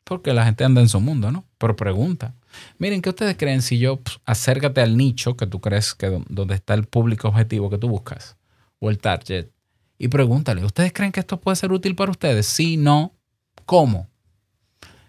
Porque 0.05 0.33
la 0.33 0.45
gente 0.45 0.63
anda 0.63 0.81
en 0.81 0.89
su 0.89 1.01
mundo, 1.01 1.33
¿no? 1.33 1.45
Pero 1.59 1.75
pregunta. 1.75 2.35
Miren, 2.79 3.03
¿qué 3.03 3.11
ustedes 3.11 3.37
creen 3.37 3.63
si 3.63 3.79
yo 3.79 3.97
pues, 3.97 4.21
acércate 4.25 4.81
al 4.81 4.97
nicho 4.97 5.37
que 5.37 5.47
tú 5.47 5.61
crees 5.61 5.95
que 5.95 6.23
donde 6.29 6.55
está 6.55 6.75
el 6.75 6.87
público 6.87 7.29
objetivo 7.29 7.71
que 7.71 7.79
tú 7.79 7.89
buscas 7.89 8.37
o 8.79 8.91
el 8.91 8.99
target 8.99 9.49
y 9.99 10.09
pregúntale, 10.09 10.65
¿ustedes 10.65 10.93
creen 10.93 11.11
que 11.11 11.21
esto 11.21 11.41
puede 11.41 11.57
ser 11.57 11.73
útil 11.73 11.97
para 11.97 12.13
ustedes? 12.13 12.47
Si 12.47 12.77
no, 12.77 13.13
¿cómo? 13.67 14.09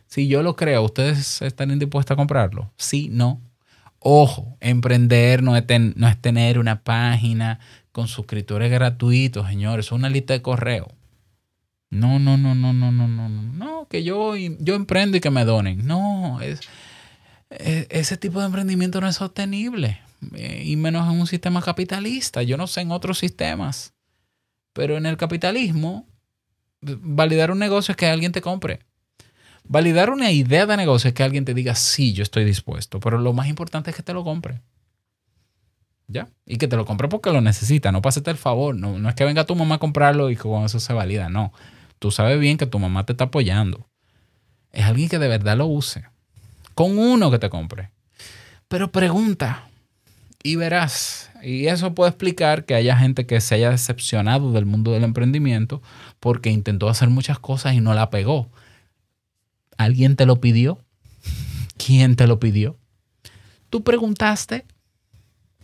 Si 0.07 0.27
yo 0.27 0.41
lo 0.41 0.55
creo, 0.55 0.81
¿ustedes 0.81 1.43
están 1.43 1.77
dispuestos 1.77 2.15
a 2.15 2.17
comprarlo? 2.17 2.73
Sí, 2.75 3.09
no. 3.11 3.39
Ojo, 3.99 4.57
emprender 4.59 5.43
no 5.43 5.55
es, 5.55 5.63
no 5.95 6.07
es 6.07 6.19
tener 6.19 6.57
una 6.57 6.83
página 6.83 7.59
con 7.91 8.07
suscriptores 8.07 8.71
gratuitos, 8.71 9.47
señores, 9.47 9.87
es 9.87 9.91
una 9.91 10.09
lista 10.09 10.33
de 10.33 10.41
correo. 10.41 10.87
No, 11.91 12.17
no, 12.17 12.37
no, 12.37 12.55
no, 12.55 12.73
no, 12.73 12.91
no, 12.91 13.07
no, 13.07 13.29
no, 13.29 13.41
no, 13.43 13.87
que 13.87 14.03
yo, 14.03 14.35
yo 14.35 14.75
emprendo 14.75 15.17
y 15.17 15.19
que 15.19 15.31
me 15.31 15.45
donen. 15.45 15.85
No, 15.85 16.39
es, 16.41 16.61
ese 17.49 18.17
tipo 18.17 18.39
de 18.39 18.45
emprendimiento 18.45 19.01
no 19.01 19.07
es 19.07 19.15
sostenible, 19.15 19.99
eh, 20.35 20.63
y 20.65 20.75
menos 20.75 21.11
en 21.11 21.19
un 21.19 21.27
sistema 21.27 21.61
capitalista. 21.61 22.43
Yo 22.43 22.57
no 22.57 22.67
sé 22.67 22.81
en 22.81 22.91
otros 22.91 23.19
sistemas, 23.19 23.93
pero 24.73 24.97
en 24.97 25.05
el 25.05 25.17
capitalismo, 25.17 26.07
validar 26.81 27.51
un 27.51 27.59
negocio 27.59 27.93
es 27.93 27.97
que 27.97 28.07
alguien 28.07 28.31
te 28.31 28.41
compre. 28.41 28.79
Validar 29.63 30.09
una 30.09 30.31
idea 30.31 30.65
de 30.65 30.77
negocio 30.77 31.09
es 31.09 31.13
que 31.13 31.23
alguien 31.23 31.45
te 31.45 31.53
diga, 31.53 31.75
sí, 31.75 32.13
yo 32.13 32.23
estoy 32.23 32.43
dispuesto, 32.45 32.99
pero 32.99 33.17
lo 33.17 33.33
más 33.33 33.47
importante 33.47 33.89
es 33.89 33.95
que 33.95 34.03
te 34.03 34.13
lo 34.13 34.23
compre. 34.23 34.61
¿Ya? 36.07 36.27
Y 36.47 36.57
que 36.57 36.67
te 36.67 36.75
lo 36.75 36.85
compre 36.85 37.07
porque 37.07 37.31
lo 37.31 37.39
necesita, 37.39 37.91
no 37.91 38.01
pásate 38.01 38.31
el 38.31 38.37
favor, 38.37 38.73
no, 38.73 38.97
no 38.97 39.09
es 39.09 39.15
que 39.15 39.25
venga 39.25 39.45
tu 39.45 39.55
mamá 39.55 39.75
a 39.75 39.79
comprarlo 39.79 40.31
y 40.31 40.35
con 40.35 40.65
eso 40.65 40.79
se 40.79 40.93
valida, 40.93 41.29
no. 41.29 41.53
Tú 41.99 42.09
sabes 42.09 42.39
bien 42.39 42.57
que 42.57 42.65
tu 42.65 42.79
mamá 42.79 43.05
te 43.05 43.13
está 43.13 43.25
apoyando. 43.25 43.87
Es 44.71 44.85
alguien 44.85 45.09
que 45.09 45.19
de 45.19 45.27
verdad 45.27 45.57
lo 45.57 45.67
use 45.67 46.05
con 46.79 46.97
uno 46.97 47.29
que 47.29 47.39
te 47.39 47.49
compre. 47.49 47.91
Pero 48.69 48.89
pregunta 48.89 49.67
y 50.41 50.55
verás. 50.55 51.29
Y 51.43 51.67
eso 51.67 51.93
puede 51.93 52.11
explicar 52.11 52.63
que 52.63 52.73
haya 52.73 52.95
gente 52.95 53.25
que 53.25 53.41
se 53.41 53.55
haya 53.55 53.71
decepcionado 53.71 54.53
del 54.53 54.65
mundo 54.65 54.93
del 54.93 55.03
emprendimiento 55.03 55.81
porque 56.21 56.51
intentó 56.51 56.87
hacer 56.87 57.09
muchas 57.09 57.37
cosas 57.37 57.73
y 57.73 57.81
no 57.81 57.93
la 57.93 58.09
pegó. 58.09 58.49
¿Alguien 59.75 60.15
te 60.15 60.25
lo 60.25 60.39
pidió? 60.39 60.79
¿Quién 61.77 62.15
te 62.15 62.27
lo 62.27 62.39
pidió? 62.39 62.77
¿Tú 63.69 63.83
preguntaste? 63.83 64.63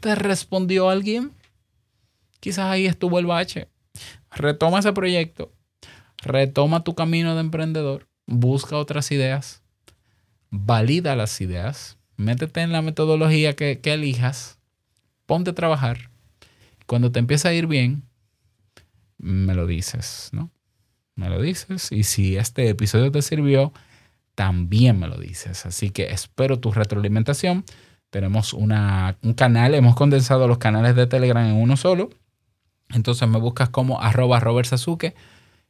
¿Te 0.02 0.16
respondió 0.16 0.90
alguien? 0.90 1.32
Quizás 2.42 2.66
ahí 2.66 2.88
estuvo 2.88 3.20
el 3.20 3.26
bache. 3.26 3.70
Retoma 4.32 4.80
ese 4.80 4.92
proyecto. 4.92 5.54
Retoma 6.24 6.84
tu 6.84 6.94
camino 6.94 7.36
de 7.36 7.40
emprendedor. 7.40 8.06
Busca 8.26 8.76
otras 8.76 9.10
ideas 9.12 9.62
valida 10.64 11.16
las 11.16 11.42
ideas, 11.42 11.98
métete 12.18 12.62
en 12.62 12.72
la 12.72 12.82
metodología 12.82 13.56
que, 13.56 13.80
elijas 13.84 14.58
ponte 15.26 15.52
a 15.52 15.56
trabajar. 15.56 16.10
Cuando 16.86 17.12
te 17.12 17.20
empieza 17.20 17.50
a 17.50 17.54
ir 17.54 17.68
bien, 17.68 18.04
me 19.18 19.56
lo 19.56 19.66
dices, 19.66 20.30
¿no? 20.32 20.52
Me 21.16 21.30
lo 21.30 21.42
dices. 21.42 21.92
Y 21.92 22.04
si 22.04 22.38
este 22.38 22.70
episodio 22.70 23.12
te 23.12 23.22
sirvió, 23.22 23.74
también 24.36 25.00
me 25.00 25.08
lo 25.08 25.18
dices. 25.18 25.66
Así 25.66 25.90
que 25.90 26.12
espero 26.12 26.60
tu 26.60 26.72
retroalimentación. 26.72 27.66
Tenemos 28.10 28.54
una, 28.54 29.18
un 29.24 29.34
canal, 29.34 29.74
hemos 29.74 29.96
condensado 29.96 30.48
los 30.48 30.58
canales 30.58 30.96
de 30.96 31.08
Telegram 31.08 31.46
en 31.46 31.56
uno 31.56 31.76
solo. 31.76 32.10
Entonces 32.94 33.28
me 33.28 33.40
buscas 33.40 33.70
como 33.70 34.02
arroba 34.02 34.40
Robert 34.40 34.68
Sasuke 34.68 35.16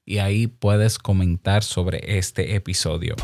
y 0.04 0.17
ahí 0.17 0.48
puedes 0.48 1.00
comentar 1.00 1.63
sobre 1.63 2.17
este 2.17 2.56
episodio. 2.56 3.15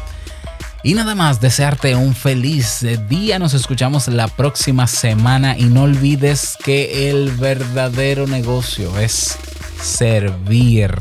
Y 0.83 0.95
nada 0.95 1.13
más, 1.13 1.39
desearte 1.39 1.95
un 1.95 2.15
feliz 2.15 2.83
día. 3.07 3.37
Nos 3.37 3.53
escuchamos 3.53 4.07
la 4.07 4.27
próxima 4.27 4.87
semana 4.87 5.55
y 5.55 5.65
no 5.65 5.83
olvides 5.83 6.57
que 6.63 7.09
el 7.11 7.31
verdadero 7.31 8.25
negocio 8.25 8.97
es 8.99 9.37
servir. 9.79 10.95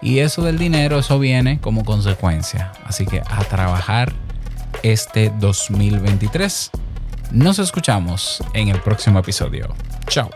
Y 0.00 0.20
eso 0.20 0.42
del 0.42 0.58
dinero, 0.58 1.00
eso 1.00 1.18
viene 1.18 1.60
como 1.60 1.84
consecuencia. 1.84 2.72
Así 2.84 3.04
que 3.04 3.20
a 3.20 3.42
trabajar 3.44 4.12
este 4.84 5.32
2023. 5.40 6.70
Nos 7.32 7.58
escuchamos 7.58 8.44
en 8.52 8.68
el 8.68 8.80
próximo 8.80 9.18
episodio. 9.18 9.74
Chao. 10.06 10.30